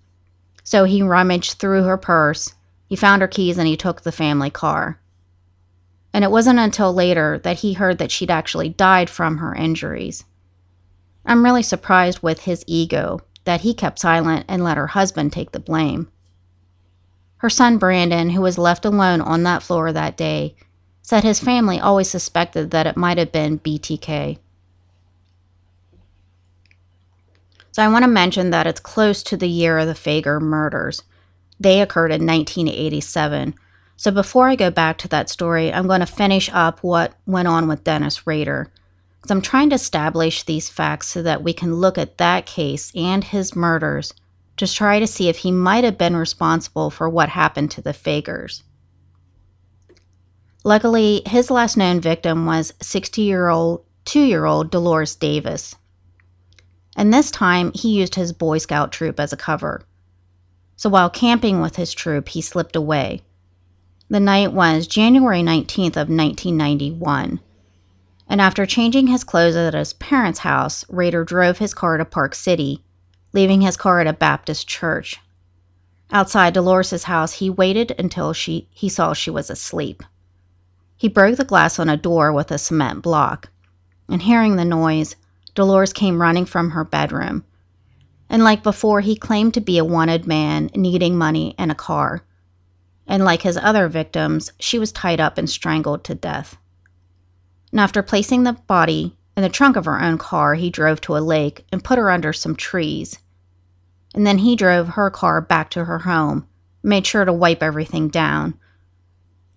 So 0.63 0.85
he 0.85 1.03
rummaged 1.03 1.55
through 1.55 1.83
her 1.83 1.97
purse, 1.97 2.55
he 2.87 2.95
found 2.95 3.23
her 3.23 3.29
keys, 3.29 3.59
and 3.59 3.67
he 3.67 3.77
took 3.77 4.03
the 4.03 4.13
family 4.13 4.51
car 4.51 5.01
and 6.13 6.25
it 6.25 6.31
wasn't 6.31 6.59
until 6.59 6.93
later 6.93 7.39
that 7.45 7.59
he 7.59 7.75
heard 7.75 7.99
that 7.99 8.11
she'd 8.11 8.31
actually 8.31 8.71
died 8.71 9.11
from 9.11 9.39
her 9.39 9.55
injuries. 9.55 10.25
I'm 11.25 11.45
really 11.45 11.63
surprised 11.63 12.23
with 12.23 12.41
his 12.41 12.65
ego 12.67 13.21
that 13.45 13.61
he 13.61 13.75
kept 13.75 13.99
silent 13.99 14.47
and 14.49 14.65
let 14.65 14.77
her 14.77 14.89
husband 14.89 15.33
take 15.33 15.53
the 15.53 15.61
blame. 15.61 16.11
Her 17.39 17.51
son 17.51 17.79
Brandon, 17.79 18.31
who 18.31 18.41
was 18.41 18.59
left 18.59 18.85
alone 18.85 19.21
on 19.21 19.43
that 19.43 19.63
floor 19.63 19.93
that 19.93 20.17
day, 20.17 20.55
said 21.03 21.25
his 21.25 21.41
family 21.41 21.81
always 21.81 22.11
suspected 22.11 22.71
that 22.71 22.87
it 22.87 22.97
might 22.97 23.19
have 23.19 23.33
been 23.33 23.59
BTK. 23.59 24.39
So 27.73 27.83
I 27.83 27.89
want 27.89 28.05
to 28.05 28.11
mention 28.11 28.51
that 28.51 28.67
it's 28.67 28.81
close 28.81 29.23
to 29.25 29.37
the 29.37 29.49
year 29.49 29.79
of 29.79 29.87
the 29.87 29.95
Fager 29.95 30.41
murders. 30.41 31.03
They 31.61 31.81
occurred 31.81 32.11
in 32.11 32.27
1987 32.27 33.55
so 33.99 34.13
before 34.13 34.49
I 34.49 34.55
go 34.55 34.71
back 34.71 34.97
to 34.99 35.09
that 35.09 35.29
story, 35.29 35.73
I'm 35.73 35.89
going 35.89 35.99
to 35.99 36.07
finish 36.07 36.49
up 36.53 36.85
what 36.85 37.15
went 37.27 37.49
on 37.49 37.67
with 37.67 37.83
Dennis 37.83 38.29
Rader. 38.29 38.71
Because 39.17 39.33
I'm 39.33 39.43
trying 39.43 39.71
to 39.71 39.75
establish 39.75 40.45
these 40.45 40.69
facts 40.69 41.09
so 41.09 41.21
that 41.25 41.43
we 41.43 41.53
can 41.53 41.75
look 41.75 41.99
at 41.99 42.17
that 42.19 42.47
case 42.47 42.93
and 42.95 43.25
his 43.25 43.57
murders 43.57 44.15
to 44.59 44.73
try 44.73 44.99
to 44.99 45.07
see 45.07 45.29
if 45.29 45.39
he 45.39 45.53
might 45.53 45.85
have 45.85 45.99
been 45.99 46.17
responsible 46.17 46.91
for 46.91 47.09
what 47.09 47.31
happened 47.31 47.71
to 47.73 47.83
the 47.83 47.93
Fagers. 47.93 48.63
Luckily, 50.65 51.23
his 51.27 51.51
last 51.51 51.77
known 51.77 52.01
victim 52.01 52.45
was 52.45 52.75
60 52.83 53.23
year 53.23 53.49
old, 53.49 53.85
two 54.05 54.23
year 54.23 54.45
old 54.45 54.71
Dolores 54.71 55.15
Davis. 55.15 55.77
And 56.97 57.15
this 57.15 57.31
time, 57.31 57.73
he 57.75 57.91
used 57.91 58.17
his 58.17 58.33
Boy 58.33 58.59
Scout 58.59 58.93
troop 58.93 59.21
as 59.21 59.33
a 59.33 59.37
cover. 59.37 59.83
So 60.77 60.91
while 60.91 61.11
camping 61.11 61.61
with 61.61 61.77
his 61.77 61.95
troop, 61.95 62.29
he 62.29 62.43
slipped 62.43 62.77
away. 62.77 63.23
The 64.11 64.21
night 64.21 64.53
was 64.53 64.87
January 64.87 65.43
19th 65.43 65.97
of 65.97 66.09
1991. 66.09 67.41
And 68.29 68.41
after 68.41 68.67
changing 68.67 69.07
his 69.07 69.25
clothes 69.25 69.57
at 69.57 69.75
his 69.75 69.93
parents' 69.95 70.41
house, 70.41 70.85
Rader 70.89 71.25
drove 71.25 71.59
his 71.59 71.75
car 71.75 71.97
to 71.97 72.05
Park 72.05 72.35
City, 72.35 72.83
leaving 73.33 73.61
his 73.61 73.77
car 73.77 74.01
at 74.01 74.07
a 74.07 74.13
Baptist 74.13 74.69
church. 74.69 75.21
Outside 76.11 76.55
Dolores' 76.55 77.05
house, 77.05 77.35
he 77.35 77.51
waited 77.51 77.95
until 77.99 78.33
she, 78.33 78.69
he 78.71 78.89
saw 78.89 79.13
she 79.13 79.31
was 79.31 79.51
asleep. 79.51 80.03
He 80.97 81.09
broke 81.09 81.37
the 81.37 81.45
glass 81.45 81.79
on 81.79 81.89
a 81.89 81.97
door 81.97 82.33
with 82.33 82.51
a 82.51 82.59
cement 82.59 83.03
block, 83.03 83.51
and 84.09 84.23
hearing 84.23 84.57
the 84.57 84.65
noise, 84.65 85.17
Dolores 85.55 85.93
came 85.93 86.21
running 86.21 86.47
from 86.47 86.71
her 86.71 86.85
bedroom. 86.85 87.45
And 88.31 88.43
like 88.43 88.63
before, 88.63 89.01
he 89.01 89.17
claimed 89.17 89.55
to 89.55 89.61
be 89.61 89.79
a 89.79 89.85
wanted 89.85 90.27
man 90.27 90.71
needing 90.75 91.17
money 91.17 91.55
and 91.59 91.71
a 91.71 91.75
car 91.75 92.23
and 93.09 93.25
like 93.25 93.43
his 93.43 93.57
other 93.57 93.89
victims, 93.89 94.53
she 94.61 94.79
was 94.79 94.93
tied 94.93 95.19
up 95.19 95.39
and 95.39 95.49
strangled 95.49 96.05
to 96.05 96.15
death. 96.15 96.59
And 97.73 97.81
after 97.81 98.03
placing 98.03 98.45
the 98.45 98.53
body 98.53 99.17
in 99.39 99.43
the 99.43 99.49
trunk 99.49 99.77
of 99.77 99.85
her 99.85 100.03
own 100.03 100.19
car, 100.19 100.57
he 100.57 100.69
drove 100.69 101.01
to 101.01 101.17
a 101.17 101.19
lake 101.19 101.65
and 101.71 101.85
put 101.85 101.97
her 101.97 102.11
under 102.11 102.33
some 102.33 102.57
trees. 102.57 103.21
And 104.13 104.27
then 104.27 104.39
he 104.39 104.57
drove 104.57 104.89
her 104.89 105.11
car 105.11 105.41
back 105.41 105.71
to 105.71 105.85
her 105.85 106.01
home, 106.01 106.49
made 106.83 107.07
sure 107.07 107.25
to 107.25 107.33
wipe 107.33 107.63
everything 107.63 108.09
down. 108.09 108.59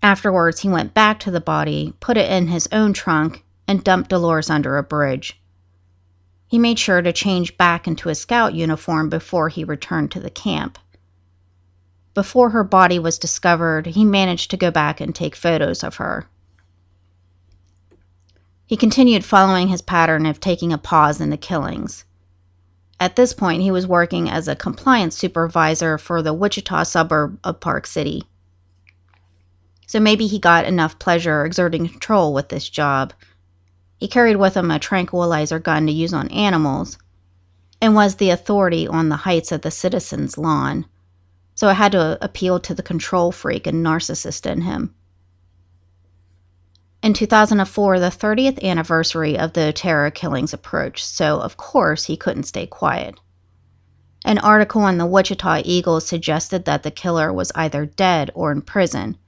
Afterwards, 0.00 0.60
he 0.60 0.68
went 0.68 0.94
back 0.94 1.18
to 1.18 1.32
the 1.32 1.40
body, 1.40 1.94
put 1.98 2.16
it 2.16 2.30
in 2.30 2.46
his 2.46 2.68
own 2.70 2.92
trunk, 2.92 3.44
and 3.66 3.82
dumped 3.82 4.10
Dolores 4.10 4.48
under 4.48 4.78
a 4.78 4.84
bridge. 4.84 5.42
He 6.46 6.60
made 6.60 6.78
sure 6.78 7.02
to 7.02 7.12
change 7.12 7.56
back 7.56 7.88
into 7.88 8.08
his 8.08 8.20
scout 8.20 8.54
uniform 8.54 9.08
before 9.08 9.48
he 9.48 9.64
returned 9.64 10.12
to 10.12 10.20
the 10.20 10.30
camp. 10.30 10.78
Before 12.14 12.50
her 12.50 12.62
body 12.62 13.00
was 13.00 13.18
discovered, 13.18 13.86
he 13.86 14.04
managed 14.04 14.52
to 14.52 14.56
go 14.56 14.70
back 14.70 15.00
and 15.00 15.12
take 15.12 15.34
photos 15.34 15.82
of 15.82 15.96
her. 15.96 16.28
He 18.72 18.78
continued 18.78 19.22
following 19.22 19.68
his 19.68 19.82
pattern 19.82 20.24
of 20.24 20.40
taking 20.40 20.72
a 20.72 20.78
pause 20.78 21.20
in 21.20 21.28
the 21.28 21.36
killings. 21.36 22.06
At 22.98 23.16
this 23.16 23.34
point, 23.34 23.60
he 23.60 23.70
was 23.70 23.86
working 23.86 24.30
as 24.30 24.48
a 24.48 24.56
compliance 24.56 25.14
supervisor 25.14 25.98
for 25.98 26.22
the 26.22 26.32
Wichita 26.32 26.84
suburb 26.84 27.38
of 27.44 27.60
Park 27.60 27.86
City. 27.86 28.24
So 29.86 30.00
maybe 30.00 30.26
he 30.26 30.38
got 30.38 30.64
enough 30.64 30.98
pleasure 30.98 31.44
exerting 31.44 31.86
control 31.86 32.32
with 32.32 32.48
this 32.48 32.66
job. 32.66 33.12
He 33.98 34.08
carried 34.08 34.36
with 34.36 34.56
him 34.56 34.70
a 34.70 34.78
tranquilizer 34.78 35.58
gun 35.58 35.86
to 35.86 35.92
use 35.92 36.14
on 36.14 36.28
animals 36.28 36.96
and 37.78 37.94
was 37.94 38.14
the 38.14 38.30
authority 38.30 38.88
on 38.88 39.10
the 39.10 39.16
heights 39.16 39.52
of 39.52 39.60
the 39.60 39.70
citizens' 39.70 40.38
lawn 40.38 40.86
so 41.54 41.68
I 41.68 41.74
had 41.74 41.92
to 41.92 42.18
appeal 42.20 42.58
to 42.60 42.74
the 42.74 42.82
control 42.82 43.32
freak 43.32 43.66
and 43.66 43.84
narcissist 43.84 44.50
in 44.50 44.62
him. 44.62 44.94
In 47.02 47.14
2004, 47.14 47.98
the 47.98 48.06
30th 48.06 48.62
anniversary 48.62 49.36
of 49.36 49.54
the 49.54 49.72
terror 49.72 50.10
killings 50.10 50.52
approached, 50.52 51.04
so 51.04 51.40
of 51.40 51.56
course 51.56 52.04
he 52.04 52.16
couldn't 52.16 52.44
stay 52.44 52.64
quiet. 52.64 53.18
An 54.24 54.38
article 54.38 54.86
in 54.86 54.98
the 54.98 55.06
Wichita 55.06 55.62
Eagle 55.64 56.00
suggested 56.00 56.64
that 56.64 56.84
the 56.84 56.92
killer 56.92 57.32
was 57.32 57.50
either 57.56 57.86
dead 57.86 58.30
or 58.34 58.52
in 58.52 58.62
prison. 58.62 59.18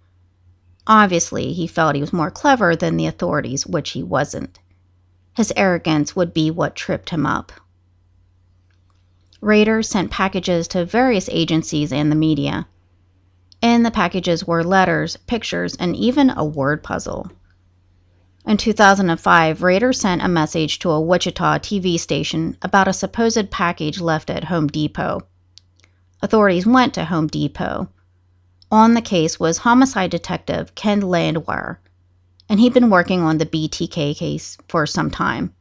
Obviously, 0.86 1.52
he 1.52 1.66
felt 1.66 1.96
he 1.96 2.00
was 2.00 2.12
more 2.12 2.30
clever 2.30 2.76
than 2.76 2.96
the 2.96 3.06
authorities, 3.06 3.66
which 3.66 3.90
he 3.90 4.04
wasn't. 4.04 4.60
His 5.36 5.52
arrogance 5.56 6.14
would 6.14 6.32
be 6.32 6.52
what 6.52 6.76
tripped 6.76 7.10
him 7.10 7.26
up. 7.26 7.50
Rader 9.40 9.82
sent 9.82 10.12
packages 10.12 10.68
to 10.68 10.84
various 10.84 11.28
agencies 11.32 11.92
and 11.92 12.12
the 12.12 12.16
media. 12.16 12.68
In 13.60 13.82
the 13.82 13.90
packages 13.90 14.46
were 14.46 14.62
letters, 14.62 15.16
pictures, 15.16 15.74
and 15.74 15.96
even 15.96 16.30
a 16.30 16.44
word 16.44 16.84
puzzle. 16.84 17.32
In 18.46 18.58
2005, 18.58 19.62
Rader 19.62 19.94
sent 19.94 20.20
a 20.20 20.28
message 20.28 20.78
to 20.80 20.90
a 20.90 21.00
Wichita 21.00 21.60
TV 21.60 21.98
station 21.98 22.58
about 22.60 22.86
a 22.86 22.92
supposed 22.92 23.50
package 23.50 24.02
left 24.02 24.28
at 24.28 24.44
Home 24.44 24.66
Depot. 24.66 25.22
Authorities 26.20 26.66
went 26.66 26.92
to 26.94 27.06
Home 27.06 27.26
Depot. 27.26 27.88
on 28.70 28.92
the 28.92 29.00
case 29.00 29.40
was 29.40 29.58
homicide 29.58 30.10
detective 30.10 30.74
Ken 30.74 31.00
Landwehr, 31.00 31.80
and 32.46 32.60
he'd 32.60 32.74
been 32.74 32.90
working 32.90 33.22
on 33.22 33.38
the 33.38 33.46
BTK 33.46 34.14
case 34.14 34.58
for 34.68 34.84
some 34.84 35.10
time. 35.10 35.54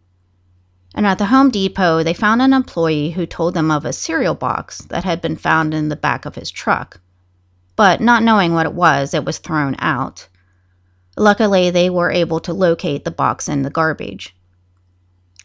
And 0.93 1.08
at 1.08 1.19
the 1.19 1.28
Home 1.28 1.52
Depot, 1.52 2.04
they 2.04 2.13
found 2.13 2.41
an 2.41 2.52
employee 2.52 3.12
who 3.12 3.26
told 3.26 3.54
them 3.54 3.72
of 3.72 3.86
a 3.86 3.93
cereal 3.93 4.36
box 4.36 4.80
that 4.89 5.06
had 5.06 5.22
been 5.22 5.38
found 5.38 5.74
in 5.74 5.88
the 5.88 5.96
back 5.96 6.26
of 6.26 6.36
his 6.36 6.52
truck. 6.52 7.00
But 7.78 8.02
not 8.02 8.24
knowing 8.24 8.54
what 8.54 8.65
it 8.65 8.74
was, 8.74 9.13
it 9.13 9.24
was 9.24 9.38
thrown 9.38 9.78
out. 9.80 10.28
Luckily, 11.17 11.69
they 11.69 11.89
were 11.89 12.12
able 12.12 12.39
to 12.39 12.54
locate 12.54 13.06
the 13.06 13.12
box 13.12 13.47
in 13.47 13.62
the 13.62 13.69
garbage. 13.69 14.36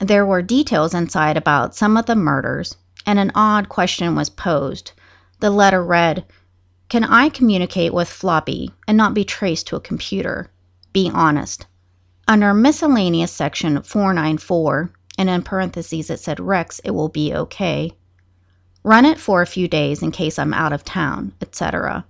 There 0.01 0.25
were 0.25 0.43
details 0.43 0.95
inside 0.95 1.37
about 1.37 1.75
some 1.75 1.97
of 1.97 2.07
the 2.07 2.17
murders, 2.17 2.77
and 3.05 3.19
an 3.19 3.33
odd 3.35 3.69
question 3.69 4.15
was 4.15 4.31
posed. 4.31 4.93
The 5.41 5.51
letter 5.51 5.85
read, 5.85 6.25
Can 6.89 7.05
I 7.05 7.29
communicate 7.29 7.93
with 7.93 8.09
Floppy 8.09 8.71
and 8.87 8.97
not 8.97 9.15
be 9.15 9.25
traced 9.25 9.67
to 9.69 9.77
a 9.77 9.81
computer? 9.81 10.51
Be 10.93 11.11
honest. 11.13 11.67
Under 12.27 12.55
miscellaneous 12.55 13.33
section 13.33 13.83
494, 13.83 14.91
and 15.19 15.29
in 15.29 15.43
parentheses 15.43 16.11
it 16.11 16.21
said 16.21 16.39
Rex, 16.39 16.79
it 16.85 16.93
will 16.93 17.09
be 17.09 17.35
okay. 17.35 17.93
Run 18.85 19.05
it 19.05 19.19
for 19.19 19.43
a 19.43 19.47
few 19.47 19.69
days 19.69 20.03
in 20.03 20.13
case 20.13 20.39
I'm 20.39 20.55
out 20.55 20.73
of 20.73 20.85
town, 20.85 21.33
etc. 21.43 22.05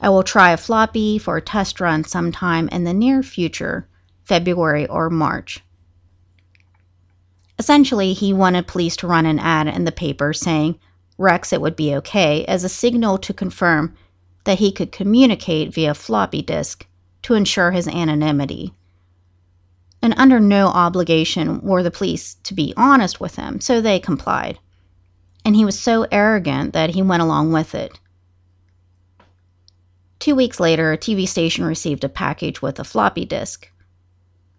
I 0.00 0.08
will 0.10 0.22
try 0.22 0.50
a 0.50 0.56
floppy 0.56 1.18
for 1.18 1.36
a 1.36 1.42
test 1.42 1.80
run 1.80 2.04
sometime 2.04 2.68
in 2.68 2.84
the 2.84 2.94
near 2.94 3.22
future, 3.22 3.88
February 4.24 4.86
or 4.86 5.10
March. 5.10 5.60
Essentially, 7.58 8.12
he 8.12 8.32
wanted 8.32 8.68
police 8.68 8.96
to 8.98 9.08
run 9.08 9.26
an 9.26 9.40
ad 9.40 9.66
in 9.66 9.84
the 9.84 9.92
paper 9.92 10.32
saying 10.32 10.78
Rex 11.16 11.52
it 11.52 11.60
would 11.60 11.74
be 11.74 11.96
okay 11.96 12.44
as 12.44 12.62
a 12.62 12.68
signal 12.68 13.18
to 13.18 13.34
confirm 13.34 13.94
that 14.44 14.60
he 14.60 14.70
could 14.70 14.92
communicate 14.92 15.74
via 15.74 15.94
floppy 15.94 16.42
disk 16.42 16.86
to 17.22 17.34
ensure 17.34 17.72
his 17.72 17.88
anonymity. 17.88 18.72
And 20.00 20.14
under 20.16 20.38
no 20.38 20.68
obligation 20.68 21.60
were 21.60 21.82
the 21.82 21.90
police 21.90 22.36
to 22.44 22.54
be 22.54 22.72
honest 22.76 23.20
with 23.20 23.34
him, 23.34 23.60
so 23.60 23.80
they 23.80 23.98
complied. 23.98 24.60
And 25.44 25.56
he 25.56 25.64
was 25.64 25.78
so 25.78 26.06
arrogant 26.12 26.72
that 26.74 26.90
he 26.90 27.02
went 27.02 27.22
along 27.22 27.50
with 27.50 27.74
it. 27.74 27.98
Two 30.18 30.34
weeks 30.34 30.58
later, 30.58 30.92
a 30.92 30.98
TV 30.98 31.28
station 31.28 31.64
received 31.64 32.02
a 32.04 32.08
package 32.08 32.60
with 32.60 32.80
a 32.80 32.84
floppy 32.84 33.24
disk. 33.24 33.70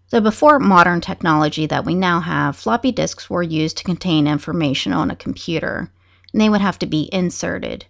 So, 0.06 0.20
before 0.20 0.58
modern 0.58 1.00
technology 1.00 1.66
that 1.66 1.84
we 1.84 1.94
now 1.94 2.20
have, 2.20 2.56
floppy 2.56 2.90
disks 2.90 3.30
were 3.30 3.42
used 3.42 3.76
to 3.76 3.84
contain 3.84 4.26
information 4.26 4.92
on 4.92 5.10
a 5.10 5.16
computer, 5.16 5.92
and 6.32 6.40
they 6.40 6.48
would 6.48 6.60
have 6.60 6.78
to 6.80 6.86
be 6.86 7.08
inserted. 7.12 7.84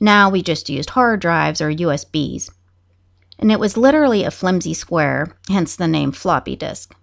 Now 0.00 0.28
we 0.28 0.42
just 0.42 0.68
used 0.68 0.90
hard 0.90 1.20
drives 1.20 1.60
or 1.60 1.70
USBs. 1.70 2.50
And 3.38 3.52
it 3.52 3.60
was 3.60 3.76
literally 3.76 4.24
a 4.24 4.30
flimsy 4.30 4.74
square, 4.74 5.36
hence 5.48 5.76
the 5.76 5.86
name 5.86 6.12
floppy 6.12 6.56
disk. 6.56 6.94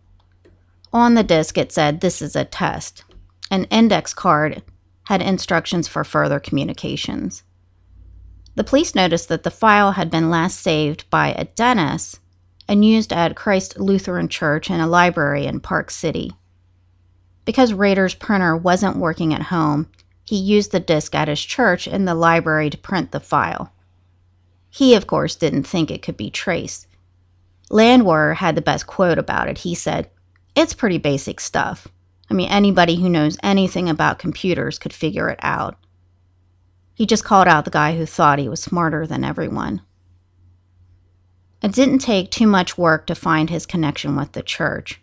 On 0.91 1.13
the 1.13 1.23
disk, 1.23 1.57
it 1.57 1.71
said, 1.71 2.01
This 2.01 2.21
is 2.21 2.35
a 2.35 2.43
test. 2.43 3.03
An 3.51 3.65
index 3.65 4.13
card 4.13 4.63
had 5.03 5.21
instructions 5.21 5.87
for 5.87 6.03
further 6.03 6.39
communications. 6.39 7.43
The 8.55 8.63
police 8.63 8.95
noticed 8.95 9.29
that 9.29 9.43
the 9.43 9.51
file 9.51 9.93
had 9.93 10.09
been 10.09 10.29
last 10.29 10.59
saved 10.59 11.09
by 11.09 11.29
a 11.29 11.45
Dennis 11.45 12.19
and 12.67 12.85
used 12.85 13.11
at 13.13 13.35
Christ 13.35 13.79
Lutheran 13.79 14.27
Church 14.27 14.69
and 14.69 14.81
a 14.81 14.87
library 14.87 15.45
in 15.45 15.59
Park 15.59 15.89
City. 15.89 16.31
Because 17.45 17.73
Rader's 17.73 18.13
printer 18.13 18.55
wasn't 18.55 18.97
working 18.97 19.33
at 19.33 19.43
home, 19.43 19.87
he 20.23 20.35
used 20.35 20.71
the 20.71 20.79
disk 20.79 21.15
at 21.15 21.27
his 21.27 21.41
church 21.41 21.87
in 21.87 22.05
the 22.05 22.13
library 22.13 22.69
to 22.69 22.77
print 22.77 23.11
the 23.11 23.19
file. 23.19 23.73
He, 24.69 24.93
of 24.93 25.07
course, 25.07 25.35
didn't 25.35 25.63
think 25.63 25.89
it 25.89 26.03
could 26.03 26.17
be 26.17 26.29
traced. 26.29 26.85
Landwehr 27.71 28.35
had 28.35 28.55
the 28.55 28.61
best 28.61 28.85
quote 28.85 29.17
about 29.17 29.47
it. 29.47 29.59
He 29.59 29.73
said, 29.73 30.09
It's 30.55 30.73
pretty 30.73 30.99
basic 30.99 31.39
stuff. 31.39 31.87
I 32.29 32.35
mean, 32.35 32.49
anybody 32.49 32.95
who 32.95 33.09
knows 33.09 33.37
anything 33.41 33.89
about 33.89 34.19
computers 34.19 34.77
could 34.77 34.93
figure 34.93 35.29
it 35.29 35.39
out. 35.41 35.77
He 36.99 37.05
just 37.05 37.23
called 37.23 37.47
out 37.47 37.63
the 37.63 37.71
guy 37.71 37.95
who 37.95 38.05
thought 38.05 38.39
he 38.39 38.49
was 38.49 38.61
smarter 38.61 39.07
than 39.07 39.23
everyone. 39.23 39.81
It 41.61 41.71
didn't 41.71 41.99
take 41.99 42.29
too 42.29 42.45
much 42.45 42.77
work 42.77 43.07
to 43.07 43.15
find 43.15 43.49
his 43.49 43.65
connection 43.65 44.17
with 44.17 44.33
the 44.33 44.43
church. 44.43 44.99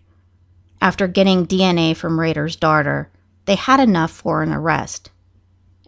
After 0.78 1.06
getting 1.06 1.46
DNA 1.46 1.96
from 1.96 2.20
Rader's 2.20 2.54
daughter, 2.54 3.08
they 3.46 3.54
had 3.54 3.80
enough 3.80 4.10
for 4.10 4.42
an 4.42 4.52
arrest. 4.52 5.10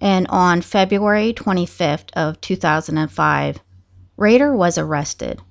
And 0.01 0.27
on 0.29 0.63
February 0.63 1.35
25th 1.35 2.11
of 2.15 2.41
2005, 2.41 3.61
Rader 4.17 4.57
was 4.57 4.79
arrested. 4.79 5.43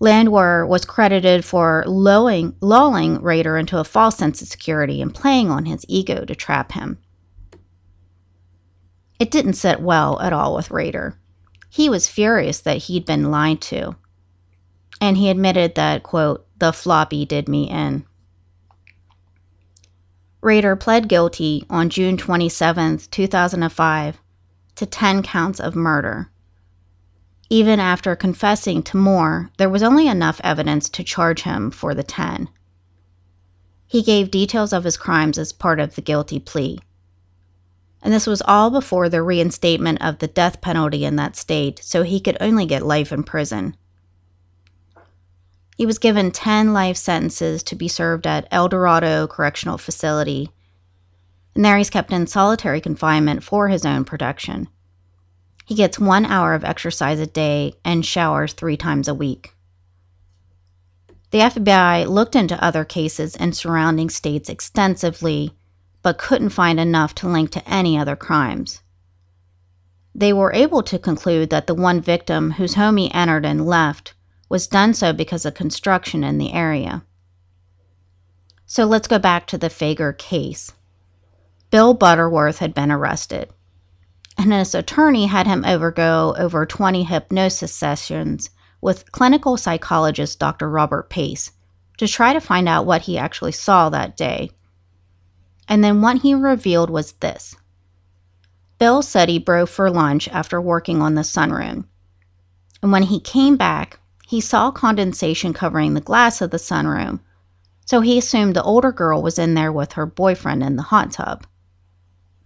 Landwehr 0.00 0.66
was 0.66 0.86
credited 0.86 1.44
for 1.44 1.84
lulling, 1.86 2.56
lulling 2.62 3.20
into 3.22 3.78
a 3.78 3.84
false 3.84 4.16
sense 4.16 4.40
of 4.40 4.48
security 4.48 5.02
and 5.02 5.14
playing 5.14 5.50
on 5.50 5.66
his 5.66 5.84
ego 5.86 6.24
to 6.24 6.34
trap 6.34 6.72
him. 6.72 6.98
It 9.24 9.30
didn't 9.30 9.54
sit 9.54 9.80
well 9.80 10.20
at 10.20 10.34
all 10.34 10.54
with 10.54 10.70
Rader. 10.70 11.18
He 11.70 11.88
was 11.88 12.06
furious 12.06 12.60
that 12.60 12.76
he'd 12.76 13.06
been 13.06 13.30
lied 13.30 13.62
to. 13.62 13.96
And 15.00 15.16
he 15.16 15.30
admitted 15.30 15.76
that, 15.76 16.02
quote, 16.02 16.46
the 16.58 16.74
floppy 16.74 17.24
did 17.24 17.48
me 17.48 17.70
in. 17.70 18.04
Rader 20.42 20.76
pled 20.76 21.08
guilty 21.08 21.64
on 21.70 21.88
June 21.88 22.18
27, 22.18 22.98
2005, 23.10 24.20
to 24.74 24.84
10 24.84 25.22
counts 25.22 25.58
of 25.58 25.74
murder. 25.74 26.30
Even 27.48 27.80
after 27.80 28.14
confessing 28.14 28.82
to 28.82 28.98
more, 28.98 29.50
there 29.56 29.70
was 29.70 29.82
only 29.82 30.06
enough 30.06 30.38
evidence 30.44 30.90
to 30.90 31.02
charge 31.02 31.44
him 31.44 31.70
for 31.70 31.94
the 31.94 32.02
10. 32.02 32.50
He 33.86 34.02
gave 34.02 34.30
details 34.30 34.74
of 34.74 34.84
his 34.84 34.98
crimes 34.98 35.38
as 35.38 35.50
part 35.50 35.80
of 35.80 35.94
the 35.94 36.02
guilty 36.02 36.38
plea 36.38 36.78
and 38.04 38.12
this 38.12 38.26
was 38.26 38.42
all 38.42 38.70
before 38.70 39.08
the 39.08 39.22
reinstatement 39.22 40.00
of 40.02 40.18
the 40.18 40.28
death 40.28 40.60
penalty 40.60 41.06
in 41.06 41.16
that 41.16 41.36
state, 41.36 41.80
so 41.82 42.02
he 42.02 42.20
could 42.20 42.36
only 42.38 42.66
get 42.66 42.84
life 42.84 43.10
in 43.10 43.24
prison. 43.24 43.74
He 45.78 45.86
was 45.86 45.98
given 45.98 46.30
10 46.30 46.74
life 46.74 46.98
sentences 46.98 47.62
to 47.64 47.74
be 47.74 47.88
served 47.88 48.26
at 48.26 48.46
El 48.50 48.68
Dorado 48.68 49.26
Correctional 49.26 49.78
Facility, 49.78 50.50
and 51.54 51.64
there 51.64 51.78
he's 51.78 51.88
kept 51.88 52.12
in 52.12 52.26
solitary 52.26 52.80
confinement 52.80 53.42
for 53.42 53.68
his 53.68 53.86
own 53.86 54.04
protection. 54.04 54.68
He 55.64 55.74
gets 55.74 55.98
one 55.98 56.26
hour 56.26 56.52
of 56.52 56.62
exercise 56.62 57.18
a 57.18 57.26
day 57.26 57.72
and 57.86 58.04
showers 58.04 58.52
three 58.52 58.76
times 58.76 59.08
a 59.08 59.14
week. 59.14 59.54
The 61.30 61.38
FBI 61.38 62.06
looked 62.06 62.36
into 62.36 62.62
other 62.62 62.84
cases 62.84 63.34
in 63.34 63.54
surrounding 63.54 64.10
states 64.10 64.50
extensively 64.50 65.54
but 66.04 66.18
couldn't 66.18 66.50
find 66.50 66.78
enough 66.78 67.14
to 67.14 67.26
link 67.26 67.50
to 67.50 67.66
any 67.68 67.98
other 67.98 68.14
crimes. 68.14 68.82
They 70.14 70.34
were 70.34 70.52
able 70.52 70.82
to 70.84 70.98
conclude 70.98 71.48
that 71.48 71.66
the 71.66 71.74
one 71.74 72.00
victim 72.00 72.52
whose 72.52 72.74
home 72.74 72.98
he 72.98 73.12
entered 73.12 73.46
and 73.46 73.66
left 73.66 74.12
was 74.50 74.66
done 74.66 74.92
so 74.92 75.14
because 75.14 75.46
of 75.46 75.54
construction 75.54 76.22
in 76.22 76.36
the 76.36 76.52
area. 76.52 77.04
So 78.66 78.84
let's 78.84 79.08
go 79.08 79.18
back 79.18 79.46
to 79.46 79.58
the 79.58 79.70
Fager 79.70 80.16
case. 80.16 80.72
Bill 81.70 81.94
Butterworth 81.94 82.58
had 82.58 82.74
been 82.74 82.92
arrested, 82.92 83.48
and 84.36 84.52
his 84.52 84.74
attorney 84.74 85.26
had 85.26 85.46
him 85.46 85.64
overgo 85.64 86.38
over 86.38 86.66
20 86.66 87.04
hypnosis 87.04 87.72
sessions 87.72 88.50
with 88.82 89.10
clinical 89.10 89.56
psychologist 89.56 90.38
Dr. 90.38 90.68
Robert 90.68 91.08
Pace 91.08 91.50
to 91.96 92.06
try 92.06 92.34
to 92.34 92.40
find 92.40 92.68
out 92.68 92.84
what 92.84 93.02
he 93.02 93.16
actually 93.16 93.52
saw 93.52 93.88
that 93.88 94.18
day 94.18 94.50
and 95.68 95.82
then 95.82 96.00
what 96.00 96.22
he 96.22 96.34
revealed 96.34 96.90
was 96.90 97.12
this 97.12 97.56
Bill 98.78 99.02
said 99.02 99.28
he 99.28 99.38
broke 99.38 99.68
for 99.68 99.90
lunch 99.90 100.28
after 100.28 100.60
working 100.60 101.00
on 101.00 101.14
the 101.14 101.22
sunroom. 101.22 101.86
And 102.82 102.92
when 102.92 103.04
he 103.04 103.20
came 103.20 103.56
back, 103.56 103.98
he 104.26 104.40
saw 104.40 104.70
condensation 104.70 105.52
covering 105.52 105.94
the 105.94 106.00
glass 106.00 106.40
of 106.40 106.50
the 106.50 106.58
sunroom, 106.58 107.20
so 107.86 108.00
he 108.00 108.18
assumed 108.18 108.54
the 108.56 108.62
older 108.62 108.92
girl 108.92 109.22
was 109.22 109.38
in 109.38 109.54
there 109.54 109.72
with 109.72 109.92
her 109.92 110.06
boyfriend 110.06 110.62
in 110.62 110.76
the 110.76 110.82
hot 110.82 111.12
tub. 111.12 111.46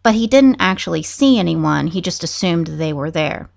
But 0.03 0.15
he 0.15 0.27
didn't 0.27 0.57
actually 0.61 1.03
see 1.03 1.39
anyone, 1.39 1.89
he 1.89 2.01
just 2.01 2.23
assumed 2.23 2.67
they 2.67 2.93
were 2.93 3.11
there. 3.11 3.49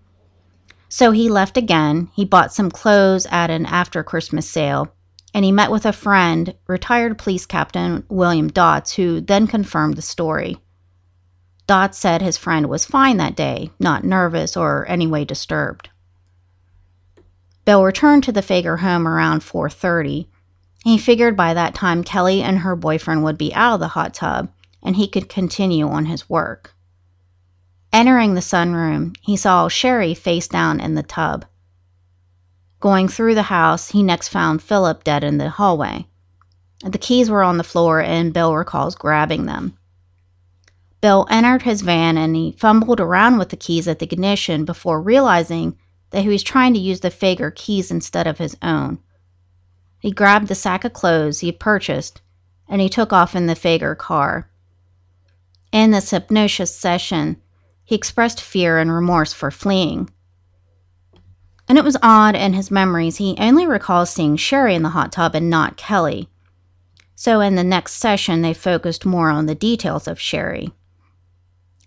So 0.90 1.12
he 1.12 1.30
left 1.30 1.56
again. 1.56 2.10
He 2.14 2.26
bought 2.26 2.54
some 2.54 2.70
clothes 2.70 3.26
at 3.32 3.50
an 3.50 3.66
after 3.66 4.04
Christmas 4.04 4.50
sale 4.50 4.94
and 5.34 5.46
he 5.46 5.52
met 5.52 5.72
with 5.72 5.86
a 5.86 5.94
friend, 5.94 6.56
retired 6.68 7.18
police 7.18 7.46
captain 7.46 8.04
William 8.10 8.50
Dotz, 8.50 8.96
who 8.96 9.22
then 9.22 9.48
confirmed 9.48 9.96
the 9.96 10.02
story. 10.02 10.58
Dotz 11.68 11.96
said 11.96 12.22
his 12.22 12.38
friend 12.38 12.68
was 12.68 12.86
fine 12.86 13.18
that 13.18 13.36
day, 13.36 13.72
not 13.80 14.04
nervous 14.04 14.58
or 14.58 14.86
any 14.90 15.08
way 15.08 15.24
disturbed. 15.24 15.90
Bill 17.64 17.84
returned 17.84 18.24
to 18.24 18.32
the 18.32 18.42
Fager 18.42 18.80
home 18.80 19.08
around 19.08 19.42
4:30. 19.42 20.28
He 20.84 20.98
figured 20.98 21.38
by 21.38 21.54
that 21.54 21.76
time 21.76 22.04
Kelly 22.04 22.42
and 22.42 22.60
her 22.60 22.76
boyfriend 22.76 23.24
would 23.24 23.38
be 23.38 23.54
out 23.54 23.76
of 23.76 23.80
the 23.80 23.90
hot 23.90 24.14
tub 24.14 24.50
and 24.84 24.96
he 24.96 25.08
could 25.08 25.30
continue 25.30 25.88
on 25.88 26.06
his 26.06 26.30
work. 26.30 26.74
Entering 27.94 28.34
the 28.34 28.42
sunroom, 28.42 29.16
he 29.22 29.38
saw 29.38 29.68
Sherry 29.68 30.14
face 30.14 30.48
down 30.48 30.80
in 30.80 30.96
the 30.96 31.04
tub. 31.04 31.46
Going 32.82 33.08
through 33.08 33.36
the 33.36 33.44
house, 33.44 33.92
he 33.92 34.04
next 34.04 34.28
found 34.28 34.62
Philip 34.62 35.06
dead 35.06 35.24
in 35.24 35.38
the 35.38 35.50
hallway. 35.50 36.08
The 36.84 36.98
keys 36.98 37.30
were 37.30 37.44
on 37.44 37.58
the 37.58 37.64
floor, 37.64 38.02
and 38.02 38.34
Bill 38.34 38.56
recalls 38.56 38.96
grabbing 38.96 39.46
them. 39.46 39.78
Bill 41.00 41.26
entered 41.30 41.64
his 41.64 41.82
van 41.82 42.18
and 42.18 42.36
he 42.36 42.52
fumbled 42.52 43.00
around 43.00 43.40
with 43.40 43.50
the 43.50 43.58
keys 43.58 43.88
at 43.88 43.98
the 44.00 44.06
ignition 44.06 44.66
before 44.66 45.02
realizing 45.02 45.78
that 46.12 46.22
he 46.22 46.30
was 46.30 46.44
trying 46.44 46.76
to 46.76 46.80
use 46.80 47.00
the 47.00 47.10
Fager 47.10 47.54
keys 47.54 47.90
instead 47.90 48.28
of 48.28 48.38
his 48.38 48.56
own. 48.62 49.00
He 50.00 50.12
grabbed 50.12 50.48
the 50.48 50.56
sack 50.56 50.84
of 50.84 50.94
clothes 50.94 51.40
he 51.40 51.48
had 51.48 51.60
purchased 51.60 52.22
and 52.68 52.82
he 52.82 52.90
took 52.90 53.12
off 53.12 53.36
in 53.36 53.48
the 53.48 53.56
Fager 53.56 53.98
car. 53.98 54.50
In 55.72 55.92
this 55.92 56.12
hypnosis 56.12 56.74
session, 56.74 57.42
he 57.84 57.96
expressed 57.96 58.40
fear 58.40 58.78
and 58.78 58.92
remorse 58.92 59.34
for 59.34 59.50
fleeing. 59.50 60.10
And 61.72 61.78
it 61.78 61.86
was 61.86 61.96
odd 62.04 62.36
in 62.36 62.52
his 62.52 62.70
memories, 62.70 63.16
he 63.16 63.38
only 63.40 63.66
recalls 63.66 64.10
seeing 64.10 64.36
Sherry 64.36 64.76
in 64.76 64.84
the 64.84 64.90
hot 64.90 65.14
tub 65.14 65.36
and 65.36 65.50
not 65.50 65.78
Kelly. 65.78 66.28
So 67.16 67.40
in 67.40 67.56
the 67.56 67.64
next 67.64 67.94
session, 67.94 68.42
they 68.42 68.54
focused 68.54 69.06
more 69.06 69.30
on 69.30 69.46
the 69.46 69.56
details 69.56 70.06
of 70.06 70.20
Sherry. 70.20 70.74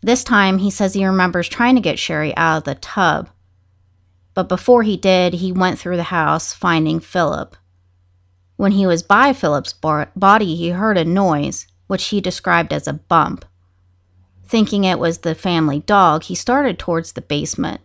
This 0.01 0.25
time, 0.25 0.57
he 0.57 0.71
says 0.71 0.95
he 0.95 1.05
remembers 1.05 1.51
trying 1.51 1.75
to 1.75 1.83
get 1.83 1.99
Sherry 1.99 2.35
out 2.35 2.57
of 2.57 2.65
the 2.65 2.77
tub. 2.77 3.29
But 4.33 4.49
before 4.49 4.85
he 4.85 4.97
did, 4.97 5.35
he 5.35 5.53
went 5.53 5.79
through 5.79 5.99
the 5.99 6.05
house 6.05 6.55
finding 6.55 6.99
Philip. 6.99 7.55
When 8.57 8.73
he 8.73 8.87
was 8.87 9.03
by 9.03 9.35
Philip's 9.35 9.75
body, 9.75 10.55
he 10.55 10.71
heard 10.71 10.97
a 10.97 11.05
noise, 11.05 11.67
which 11.89 12.07
he 12.07 12.23
described 12.23 12.73
as 12.73 12.89
a 12.89 12.95
bump. 12.95 13.45
Thinking 14.47 14.85
it 14.85 14.99
was 14.99 15.19
the 15.19 15.35
family 15.35 15.81
dog, 15.81 16.23
he 16.23 16.35
started 16.35 16.79
towards 16.79 17.13
the 17.13 17.21
basement. 17.21 17.83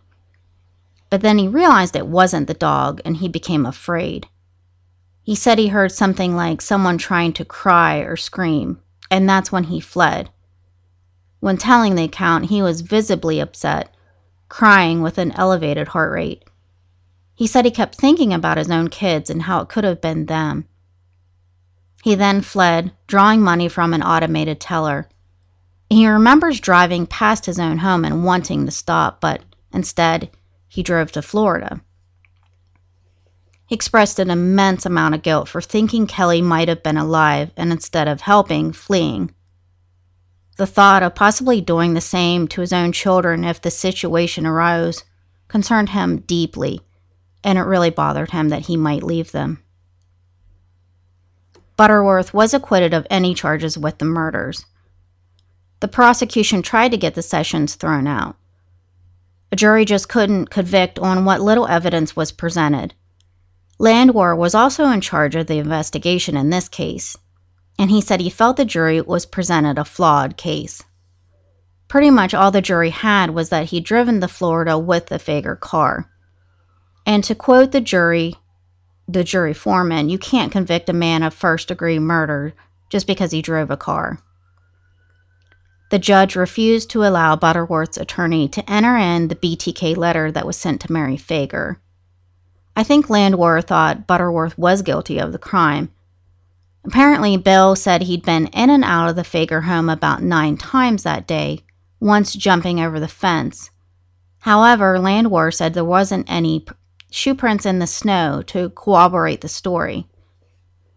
But 1.10 1.22
then 1.22 1.38
he 1.38 1.48
realized 1.48 1.96
it 1.96 2.06
wasn't 2.06 2.46
the 2.46 2.54
dog 2.54 3.00
and 3.04 3.16
he 3.16 3.28
became 3.28 3.66
afraid. 3.66 4.28
He 5.22 5.34
said 5.34 5.58
he 5.58 5.68
heard 5.68 5.92
something 5.92 6.34
like 6.34 6.62
someone 6.62 6.98
trying 6.98 7.32
to 7.34 7.44
cry 7.44 7.98
or 7.98 8.16
scream, 8.16 8.80
and 9.10 9.28
that's 9.28 9.52
when 9.52 9.64
he 9.64 9.80
fled. 9.80 10.30
When 11.40 11.56
telling 11.56 11.94
the 11.94 12.04
account, 12.04 12.46
he 12.46 12.62
was 12.62 12.80
visibly 12.80 13.40
upset, 13.40 13.94
crying 14.48 15.02
with 15.02 15.18
an 15.18 15.32
elevated 15.32 15.88
heart 15.88 16.12
rate. 16.12 16.44
He 17.34 17.46
said 17.46 17.64
he 17.64 17.70
kept 17.70 17.94
thinking 17.94 18.32
about 18.32 18.58
his 18.58 18.70
own 18.70 18.88
kids 18.88 19.30
and 19.30 19.42
how 19.42 19.60
it 19.60 19.68
could 19.68 19.84
have 19.84 20.00
been 20.00 20.26
them. 20.26 20.66
He 22.02 22.14
then 22.14 22.40
fled, 22.40 22.92
drawing 23.06 23.40
money 23.40 23.68
from 23.68 23.94
an 23.94 24.02
automated 24.02 24.60
teller. 24.60 25.08
He 25.88 26.06
remembers 26.06 26.60
driving 26.60 27.06
past 27.06 27.46
his 27.46 27.58
own 27.58 27.78
home 27.78 28.04
and 28.04 28.24
wanting 28.24 28.64
to 28.66 28.70
stop, 28.70 29.20
but 29.20 29.42
instead, 29.72 30.30
he 30.70 30.84
drove 30.84 31.10
to 31.10 31.20
Florida. 31.20 31.80
He 33.66 33.74
expressed 33.74 34.20
an 34.20 34.30
immense 34.30 34.86
amount 34.86 35.16
of 35.16 35.22
guilt 35.22 35.48
for 35.48 35.60
thinking 35.60 36.06
Kelly 36.06 36.40
might 36.40 36.68
have 36.68 36.82
been 36.82 36.96
alive 36.96 37.50
and 37.56 37.72
instead 37.72 38.06
of 38.06 38.20
helping, 38.20 38.72
fleeing. 38.72 39.34
The 40.56 40.66
thought 40.66 41.02
of 41.02 41.16
possibly 41.16 41.60
doing 41.60 41.94
the 41.94 42.00
same 42.00 42.46
to 42.48 42.60
his 42.60 42.72
own 42.72 42.92
children 42.92 43.44
if 43.44 43.60
the 43.60 43.70
situation 43.70 44.46
arose 44.46 45.02
concerned 45.48 45.88
him 45.88 46.20
deeply, 46.20 46.80
and 47.42 47.58
it 47.58 47.62
really 47.62 47.90
bothered 47.90 48.30
him 48.30 48.50
that 48.50 48.66
he 48.66 48.76
might 48.76 49.02
leave 49.02 49.32
them. 49.32 49.62
Butterworth 51.76 52.32
was 52.32 52.54
acquitted 52.54 52.94
of 52.94 53.06
any 53.10 53.34
charges 53.34 53.76
with 53.76 53.98
the 53.98 54.04
murders. 54.04 54.66
The 55.80 55.88
prosecution 55.88 56.62
tried 56.62 56.90
to 56.92 56.96
get 56.96 57.14
the 57.14 57.22
sessions 57.22 57.74
thrown 57.74 58.06
out. 58.06 58.36
A 59.52 59.56
jury 59.56 59.84
just 59.84 60.08
couldn't 60.08 60.50
convict 60.50 60.98
on 60.98 61.24
what 61.24 61.40
little 61.40 61.66
evidence 61.66 62.14
was 62.14 62.30
presented. 62.30 62.94
Landwehr 63.78 64.36
was 64.36 64.54
also 64.54 64.86
in 64.86 65.00
charge 65.00 65.34
of 65.34 65.46
the 65.46 65.58
investigation 65.58 66.36
in 66.36 66.50
this 66.50 66.68
case, 66.68 67.16
and 67.78 67.90
he 67.90 68.00
said 68.00 68.20
he 68.20 68.30
felt 68.30 68.56
the 68.56 68.64
jury 68.64 69.00
was 69.00 69.26
presented 69.26 69.78
a 69.78 69.84
flawed 69.84 70.36
case. 70.36 70.84
Pretty 71.88 72.10
much 72.10 72.34
all 72.34 72.52
the 72.52 72.60
jury 72.60 72.90
had 72.90 73.30
was 73.30 73.48
that 73.48 73.70
he'd 73.70 73.84
driven 73.84 74.20
to 74.20 74.28
Florida 74.28 74.78
with 74.78 75.06
the 75.06 75.16
Fager 75.16 75.58
car. 75.58 76.08
And 77.04 77.24
to 77.24 77.34
quote 77.34 77.72
the 77.72 77.80
jury, 77.80 78.36
the 79.08 79.24
jury 79.24 79.54
foreman, 79.54 80.08
you 80.08 80.18
can't 80.18 80.52
convict 80.52 80.88
a 80.88 80.92
man 80.92 81.24
of 81.24 81.34
first 81.34 81.66
degree 81.66 81.98
murder 81.98 82.54
just 82.90 83.08
because 83.08 83.32
he 83.32 83.42
drove 83.42 83.70
a 83.72 83.76
car. 83.76 84.20
The 85.90 85.98
judge 85.98 86.36
refused 86.36 86.90
to 86.90 87.04
allow 87.04 87.36
Butterworth's 87.36 87.98
attorney 87.98 88.48
to 88.48 88.70
enter 88.70 88.96
in 88.96 89.28
the 89.28 89.34
BTK 89.36 89.96
letter 89.96 90.32
that 90.32 90.46
was 90.46 90.56
sent 90.56 90.80
to 90.82 90.92
Mary 90.92 91.16
Fager. 91.16 91.76
I 92.74 92.82
think 92.82 93.10
Landwehr 93.10 93.60
thought 93.60 94.06
Butterworth 94.06 94.56
was 94.56 94.82
guilty 94.82 95.18
of 95.18 95.32
the 95.32 95.38
crime 95.38 95.90
Apparently, 96.84 97.36
Bill 97.36 97.76
said 97.76 98.02
he'd 98.02 98.24
been 98.24 98.46
in 98.48 98.70
and 98.70 98.84
out 98.84 99.10
of 99.10 99.16
the 99.16 99.22
Fager 99.22 99.64
home 99.64 99.88
about 99.88 100.22
nine 100.22 100.56
times 100.56 101.02
that 101.02 101.26
day, 101.26 101.62
once 102.00 102.32
jumping 102.32 102.80
over 102.80 102.98
the 102.98 103.08
fence. 103.08 103.70
However, 104.40 104.98
Landwehr 104.98 105.50
said 105.50 105.74
there 105.74 105.84
wasn't 105.84 106.30
any 106.30 106.64
shoe 107.10 107.34
prints 107.34 107.66
in 107.66 107.78
the 107.78 107.86
snow 107.86 108.42
to 108.46 108.70
corroborate 108.70 109.42
the 109.42 109.48
story. 109.48 110.06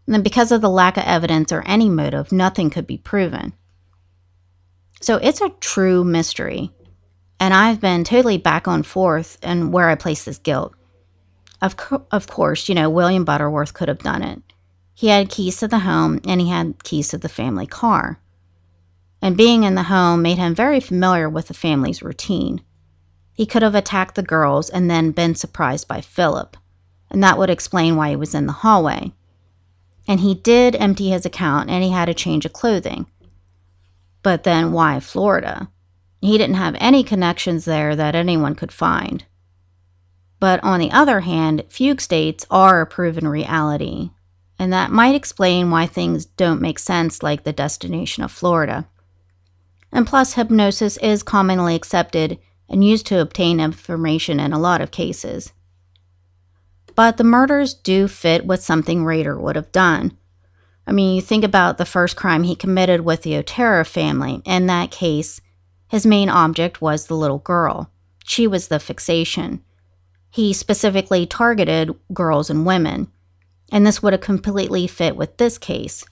And 0.08 0.24
because 0.24 0.52
of 0.52 0.62
the 0.62 0.70
lack 0.70 0.96
of 0.96 1.04
evidence 1.04 1.52
or 1.52 1.64
any 1.66 1.89
motive, 1.89 2.32
nothing 2.32 2.70
could 2.70 2.88
be 2.88 2.98
proven. 2.98 3.54
So 5.04 5.18
it's 5.18 5.41
a 5.41 5.49
true 5.60 6.06
mystery. 6.06 6.72
And 7.38 7.54
I've 7.54 7.82
been 7.82 8.06
totally 8.06 8.38
back 8.38 8.68
and 8.68 8.88
forth 8.88 9.38
in 9.43 9.74
where 9.74 9.89
I 9.89 9.95
place 9.95 10.24
this 10.24 10.38
guilt. 10.38 10.74
Of, 11.62 11.76
co- 11.76 12.08
of 12.10 12.28
course, 12.28 12.70
you 12.70 12.76
know, 12.76 12.89
William 12.89 13.26
Butterworth 13.26 13.74
could 13.74 13.89
have 13.89 13.99
done 13.99 14.24
it. 14.24 14.41
He 14.93 15.08
had 15.08 15.30
keys 15.30 15.58
to 15.58 15.68
the 15.68 15.80
home 15.80 16.22
and 16.26 16.39
he 16.39 16.47
had 16.47 16.86
keys 16.86 17.10
to 17.10 17.18
the 17.18 17.28
family 17.28 17.68
car. 17.68 18.22
And 19.22 19.36
being 19.36 19.66
in 19.66 19.76
the 19.76 19.84
home 19.84 20.22
made 20.22 20.38
him 20.38 20.56
very 20.56 20.80
familiar 20.80 21.30
with 21.30 21.49
the 21.49 21.54
family's 21.54 22.01
routine. 22.01 22.62
He 23.34 23.45
could 23.45 23.62
have 23.62 23.76
attacked 23.76 24.16
the 24.16 24.24
girls 24.24 24.70
and 24.70 24.89
then 24.89 25.12
been 25.12 25.36
surprised 25.36 25.86
by 25.86 25.99
Philip, 25.99 26.56
and 27.10 27.22
that 27.22 27.38
would 27.38 27.49
explain 27.49 27.97
why 27.97 28.12
he 28.12 28.16
was 28.16 28.34
in 28.34 28.45
the 28.45 28.54
hallway. 28.54 29.12
And 30.08 30.22
he 30.22 30.34
did 30.34 30.78
empty 30.78 31.10
his 31.10 31.26
account 31.26 31.70
and 31.70 31.84
he 31.84 31.89
had 31.89 32.08
a 32.08 32.14
change 32.14 32.45
of 32.45 32.54
clothing. 32.54 33.08
But 34.24 34.43
then 34.43 34.71
why 34.71 34.99
Florida? 34.99 35.69
He 36.21 36.38
didn't 36.38 36.55
have 36.55 36.76
any 36.80 37.03
connections 37.03 37.65
there 37.65 37.95
that 37.95 38.15
anyone 38.15 38.55
could 38.55 38.71
find. 38.71 39.26
But 40.39 40.63
on 40.63 40.80
the 40.80 40.91
other 40.91 41.19
hand, 41.19 41.63
fugue 41.69 42.01
states 42.01 42.45
are 42.49 42.82
a 42.82 42.88
proven 42.88 43.28
reality, 43.28 44.11
and 44.57 44.71
that 44.74 44.91
might 44.91 45.15
explain 45.15 45.69
why 45.69 45.86
things 45.86 46.26
don't 46.26 46.61
make 46.61 46.80
sense, 46.80 47.21
like 47.21 47.43
the 47.43 47.53
destination 47.53 48.24
of 48.24 48.32
Florida. 48.32 48.88
And 49.91 50.07
plus, 50.07 50.34
hypnosis 50.34 50.97
is 50.97 51.24
commonly 51.24 51.76
accepted 51.76 52.39
and 52.69 52.84
used 52.84 53.05
to 53.07 53.21
obtain 53.21 53.59
information 53.59 54.39
in 54.39 54.53
a 54.53 54.59
lot 54.59 54.82
of 54.82 54.91
cases. 54.91 55.53
But 56.95 57.17
the 57.17 57.24
murders 57.24 57.74
do 57.74 58.07
fit 58.07 58.45
with 58.45 58.63
something 58.63 59.03
Rader 59.03 59.39
would 59.39 59.55
have 59.55 59.71
done. 59.71 60.17
I 60.86 60.92
mean, 60.92 61.16
you 61.16 61.22
think 61.22 61.44
about 61.44 61.78
the 61.78 61.86
first 61.86 62.16
crime 62.16 62.44
he 62.44 62.56
committed 62.56 63.02
with 63.02 63.22
the 63.22 63.36
Otero 63.38 63.84
family. 63.86 64.42
In 64.46 64.68
that 64.68 64.92
case, 64.92 65.40
his 65.88 66.06
main 66.06 66.30
object 66.30 66.82
was 66.82 67.08
the 67.08 67.16
little 67.16 67.40
girl. 67.40 67.90
She 68.26 68.48
was 68.48 68.68
the 68.68 68.80
fixation. 68.80 69.64
He 70.30 70.54
specifically 70.54 71.26
targeted 71.26 71.96
girls 72.14 72.50
and 72.50 72.66
women 72.66 73.12
and 73.74 73.88
this 73.88 74.04
would 74.04 74.14
have 74.14 74.22
completely 74.22 74.86
fit 74.86 75.16
with 75.16 75.38
this 75.38 75.58
case. 75.58 76.06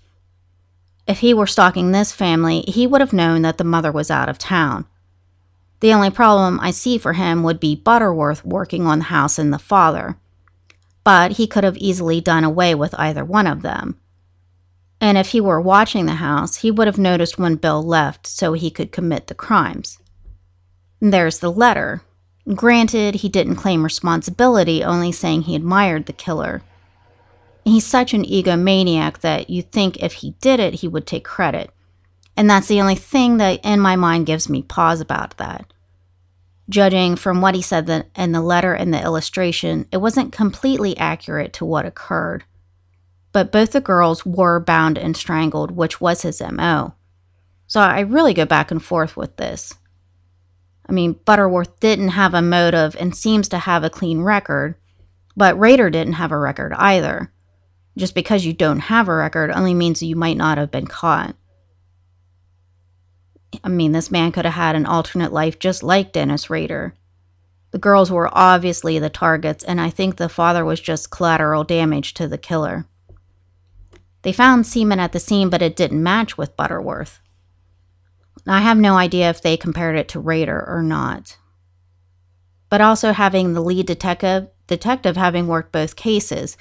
If 1.08 1.20
he 1.20 1.32
were 1.32 1.46
stalking 1.46 1.92
this 1.92 2.12
family, 2.12 2.62
he 2.68 2.88
would 2.88 3.02
have 3.02 3.14
known 3.14 3.44
that 3.44 3.60
the 3.60 3.64
mother 3.64 3.92
was 3.92 4.10
out 4.10 4.30
of 4.30 4.40
town. 4.40 4.88
The 5.80 5.94
only 5.94 6.10
problem 6.10 6.60
I 6.60 6.72
see 6.72 6.98
for 6.98 7.14
him 7.14 7.44
would 7.44 7.60
be 7.60 7.76
Butterworth 7.76 8.44
working 8.44 8.88
on 8.88 9.00
the 9.00 9.06
house 9.06 9.38
and 9.38 9.54
the 9.54 9.60
father. 9.60 10.18
But 11.04 11.34
he 11.34 11.46
could 11.46 11.64
have 11.64 11.78
easily 11.78 12.20
done 12.20 12.44
away 12.44 12.74
with 12.74 12.96
either 12.98 13.24
one 13.24 13.46
of 13.46 13.62
them. 13.62 14.00
And 15.02 15.18
if 15.18 15.30
he 15.30 15.42
were 15.42 15.60
watching 15.60 16.06
the 16.06 16.14
house, 16.14 16.58
he 16.58 16.70
would 16.70 16.86
have 16.86 17.00
noticed 17.00 17.40
when 17.40 17.56
Bill 17.56 17.82
left 17.82 18.28
so 18.28 18.54
he 18.54 18.70
could 18.70 18.92
commit 18.92 19.28
the 19.28 19.36
crimes. 19.36 19.98
there's 21.02 21.40
the 21.40 21.52
letter. 21.52 22.04
Granted, 22.54 23.16
he 23.16 23.30
didn't 23.30 23.56
claim 23.56 23.84
responsibility, 23.84 24.84
only 24.84 25.12
saying 25.12 25.42
he 25.42 25.56
admired 25.56 26.06
the 26.06 26.14
killer. 26.14 26.62
He's 27.66 27.86
such 27.86 28.14
an 28.14 28.24
egomaniac 28.24 29.20
that 29.22 29.50
you 29.50 29.64
think 29.64 29.98
if 29.98 30.14
he 30.14 30.32
did 30.42 30.60
it, 30.60 30.76
he 30.76 30.88
would 30.88 31.08
take 31.08 31.24
credit. 31.24 31.72
And 32.38 32.48
that's 32.48 32.68
the 32.68 32.82
only 32.82 32.96
thing 32.96 33.38
that 33.38 33.66
in 33.66 33.80
my 33.80 33.96
mind 33.96 34.28
gives 34.28 34.48
me 34.48 34.62
pause 34.62 35.02
about 35.02 35.38
that. 35.38 35.74
Judging 36.70 37.16
from 37.16 37.42
what 37.42 37.56
he 37.56 37.62
said 37.64 38.06
in 38.16 38.32
the 38.32 38.42
letter 38.42 38.74
and 38.74 38.94
the 38.94 39.02
illustration, 39.02 39.88
it 39.92 39.98
wasn't 39.98 40.32
completely 40.32 40.96
accurate 40.98 41.54
to 41.54 41.66
what 41.66 41.88
occurred. 41.88 42.44
But 43.32 43.52
both 43.52 43.72
the 43.72 43.82
girls 43.82 44.26
were 44.26 44.60
bound 44.60 44.98
and 44.98 45.16
strangled, 45.16 45.72
which 45.72 46.02
was 46.02 46.22
his 46.22 46.42
MO. 46.42 46.96
So 47.68 47.80
I 47.80 48.02
really 48.02 48.34
go 48.34 48.46
back 48.46 48.72
and 48.72 48.84
forth 48.84 49.16
with 49.16 49.38
this. 49.38 49.74
I 50.88 50.92
mean, 50.92 51.14
Butterworth 51.14 51.80
didn't 51.80 52.10
have 52.10 52.34
a 52.34 52.42
motive 52.42 52.98
and 53.00 53.16
seems 53.16 53.48
to 53.50 53.60
have 53.60 53.84
a 53.84 53.90
clean 53.90 54.22
record, 54.22 54.76
but 55.38 55.58
Rader 55.58 55.90
didn't 55.90 56.14
have 56.14 56.34
a 56.34 56.38
record 56.38 56.74
either. 56.74 57.32
Just 57.98 58.16
because 58.16 58.46
you 58.46 58.54
don't 58.54 58.80
have 58.80 59.08
a 59.08 59.16
record 59.16 59.52
only 59.52 59.74
means 59.74 60.04
you 60.04 60.16
might 60.16 60.38
not 60.38 60.58
have 60.58 60.72
been 60.72 60.88
caught. 60.88 61.36
I 63.64 63.70
mean, 63.70 63.92
this 63.92 64.12
man 64.12 64.32
could 64.32 64.46
have 64.46 64.54
had 64.54 64.76
an 64.76 64.86
alternate 64.86 65.32
life 65.32 65.60
just 65.60 65.84
like 65.84 66.14
Dennis 66.14 66.50
Rader. 66.50 66.96
The 67.72 67.80
girls 67.80 68.12
were 68.12 68.30
obviously 68.32 69.00
the 69.00 69.10
targets, 69.10 69.64
and 69.64 69.80
I 69.80 69.90
think 69.90 70.16
the 70.16 70.30
father 70.30 70.66
was 70.66 70.80
just 70.80 71.12
collateral 71.12 71.64
damage 71.64 72.14
to 72.16 72.28
the 72.28 72.38
killer. 72.38 72.86
They 74.24 74.34
found 74.34 74.68
semen 74.68 75.00
at 75.00 75.12
the 75.12 75.20
scene, 75.20 75.50
but 75.50 75.62
it 75.62 75.76
didn't 75.76 76.04
match 76.04 76.38
with 76.38 76.56
Butterworth. 76.56 77.20
I 78.48 78.62
have 78.62 78.78
no 78.78 78.96
idea 78.96 79.30
if 79.30 79.42
they 79.42 79.58
compared 79.58 79.96
it 79.96 80.08
to 80.10 80.20
Rader 80.20 80.64
or 80.68 80.82
not. 80.82 81.38
But 82.70 82.82
also 82.82 83.12
having 83.12 83.54
the 83.54 83.62
lead 83.62 83.86
detective 83.86 84.50
detective 84.68 85.18
having 85.18 85.48
worked 85.48 85.74
both 85.74 85.98
cases 85.98 86.56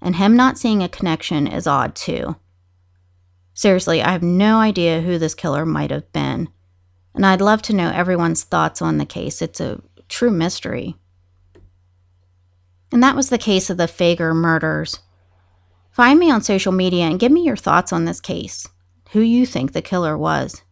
and 0.00 0.14
him 0.16 0.36
not 0.36 0.56
seeing 0.56 0.82
a 0.82 0.88
connection 0.88 1.46
is 1.46 1.66
odd 1.66 1.94
too. 1.96 2.36
Seriously, 3.52 4.00
I 4.00 4.12
have 4.12 4.22
no 4.22 4.58
idea 4.58 5.00
who 5.00 5.18
this 5.18 5.34
killer 5.34 5.66
might 5.66 5.90
have 5.90 6.12
been. 6.12 6.48
And 7.14 7.26
I'd 7.26 7.40
love 7.40 7.62
to 7.62 7.72
know 7.72 7.90
everyone's 7.90 8.44
thoughts 8.44 8.80
on 8.80 8.98
the 8.98 9.04
case. 9.04 9.42
It's 9.42 9.60
a 9.60 9.80
true 10.08 10.30
mystery. 10.30 10.94
And 12.92 13.02
that 13.02 13.16
was 13.16 13.28
the 13.28 13.38
case 13.38 13.68
of 13.70 13.76
the 13.76 13.88
Fager 13.88 14.34
murders. 14.34 15.00
Find 15.98 16.20
me 16.20 16.30
on 16.30 16.42
social 16.42 16.70
media 16.70 17.06
and 17.06 17.18
give 17.18 17.32
me 17.32 17.42
your 17.42 17.56
thoughts 17.56 17.92
on 17.92 18.04
this 18.04 18.20
case. 18.20 18.68
Who 19.10 19.20
you 19.20 19.44
think 19.44 19.72
the 19.72 19.82
killer 19.82 20.16
was. 20.16 20.62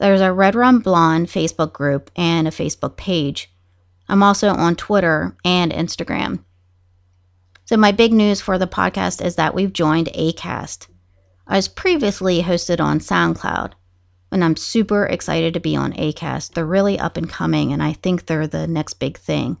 There's 0.00 0.20
a 0.20 0.34
Red 0.34 0.54
Rum 0.54 0.80
Blonde 0.80 1.28
Facebook 1.28 1.72
group 1.72 2.10
and 2.14 2.46
a 2.46 2.50
Facebook 2.50 2.98
page. 2.98 3.50
I'm 4.06 4.22
also 4.22 4.50
on 4.50 4.76
Twitter 4.76 5.34
and 5.46 5.72
Instagram. 5.72 6.44
So, 7.64 7.78
my 7.78 7.90
big 7.90 8.12
news 8.12 8.38
for 8.38 8.58
the 8.58 8.66
podcast 8.66 9.24
is 9.24 9.36
that 9.36 9.54
we've 9.54 9.72
joined 9.72 10.08
ACAST. 10.08 10.88
I 11.46 11.56
was 11.56 11.68
previously 11.68 12.42
hosted 12.42 12.80
on 12.80 12.98
SoundCloud, 12.98 13.72
and 14.30 14.44
I'm 14.44 14.56
super 14.56 15.06
excited 15.06 15.54
to 15.54 15.60
be 15.60 15.74
on 15.74 15.94
ACAST. 15.94 16.52
They're 16.52 16.66
really 16.66 16.98
up 16.98 17.16
and 17.16 17.30
coming, 17.30 17.72
and 17.72 17.82
I 17.82 17.94
think 17.94 18.26
they're 18.26 18.46
the 18.46 18.66
next 18.66 19.00
big 19.00 19.16
thing. 19.16 19.56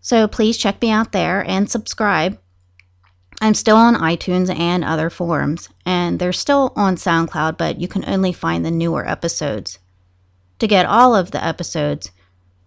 So, 0.00 0.26
please 0.26 0.56
check 0.56 0.80
me 0.80 0.90
out 0.90 1.12
there 1.12 1.44
and 1.46 1.70
subscribe. 1.70 2.38
I'm 3.42 3.54
still 3.54 3.76
on 3.76 3.96
iTunes 3.96 4.56
and 4.56 4.84
other 4.84 5.10
forums, 5.10 5.68
and 5.84 6.20
they're 6.20 6.32
still 6.32 6.72
on 6.76 6.94
SoundCloud, 6.94 7.58
but 7.58 7.80
you 7.80 7.88
can 7.88 8.08
only 8.08 8.32
find 8.32 8.64
the 8.64 8.70
newer 8.70 9.04
episodes. 9.06 9.80
To 10.60 10.68
get 10.68 10.86
all 10.86 11.16
of 11.16 11.32
the 11.32 11.44
episodes, 11.44 12.12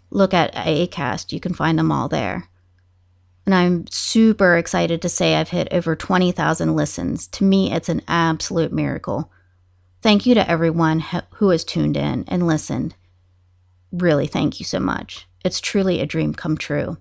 look 0.09 0.33
at 0.33 0.53
ACAST. 0.53 1.31
You 1.31 1.39
can 1.39 1.53
find 1.53 1.79
them 1.79 1.93
all 1.93 2.09
there. 2.09 2.49
And 3.45 3.55
I'm 3.55 3.87
super 3.87 4.57
excited 4.57 5.01
to 5.01 5.07
say 5.07 5.35
I've 5.35 5.47
hit 5.47 5.69
over 5.71 5.95
20,000 5.95 6.75
listens. 6.75 7.27
To 7.27 7.45
me, 7.45 7.71
it's 7.71 7.87
an 7.87 8.01
absolute 8.09 8.73
miracle. 8.73 9.31
Thank 10.01 10.25
you 10.25 10.35
to 10.35 10.49
everyone 10.49 10.99
who 11.35 11.49
has 11.51 11.63
tuned 11.63 11.95
in 11.95 12.25
and 12.27 12.45
listened. 12.45 12.95
Really, 13.93 14.27
thank 14.27 14.59
you 14.59 14.65
so 14.65 14.81
much. 14.81 15.25
It's 15.45 15.61
truly 15.61 16.01
a 16.01 16.05
dream 16.05 16.33
come 16.33 16.57
true. 16.57 16.97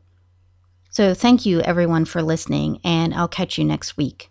So 0.95 1.13
thank 1.13 1.45
you 1.45 1.61
everyone 1.63 2.05
for 2.05 2.23
listening, 2.23 2.79
and 2.85 3.13
I'll 3.13 3.27
catch 3.27 3.59
you 3.59 3.65
next 3.65 3.97
week. 3.97 4.29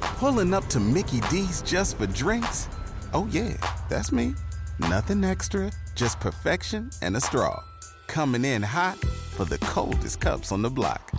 Pulling 0.00 0.52
up 0.52 0.66
to 0.70 0.80
Mickey 0.80 1.20
D's 1.30 1.62
just 1.62 1.98
for 1.98 2.08
drinks? 2.08 2.68
Oh, 3.14 3.28
yeah, 3.30 3.56
that's 3.88 4.10
me. 4.10 4.34
Nothing 4.80 5.22
extra, 5.22 5.70
just 5.94 6.18
perfection 6.18 6.90
and 7.00 7.16
a 7.16 7.20
straw. 7.20 7.62
Coming 8.08 8.44
in 8.44 8.60
hot 8.60 8.98
for 9.36 9.44
the 9.44 9.58
coldest 9.58 10.18
cups 10.18 10.50
on 10.50 10.62
the 10.62 10.70
block. 10.70 11.12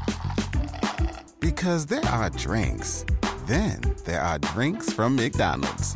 Because 1.39 1.85
there 1.85 2.05
are 2.07 2.29
drinks, 2.31 3.05
then 3.45 3.79
there 4.03 4.19
are 4.19 4.39
drinks 4.39 4.91
from 4.91 5.15
McDonald's. 5.15 5.95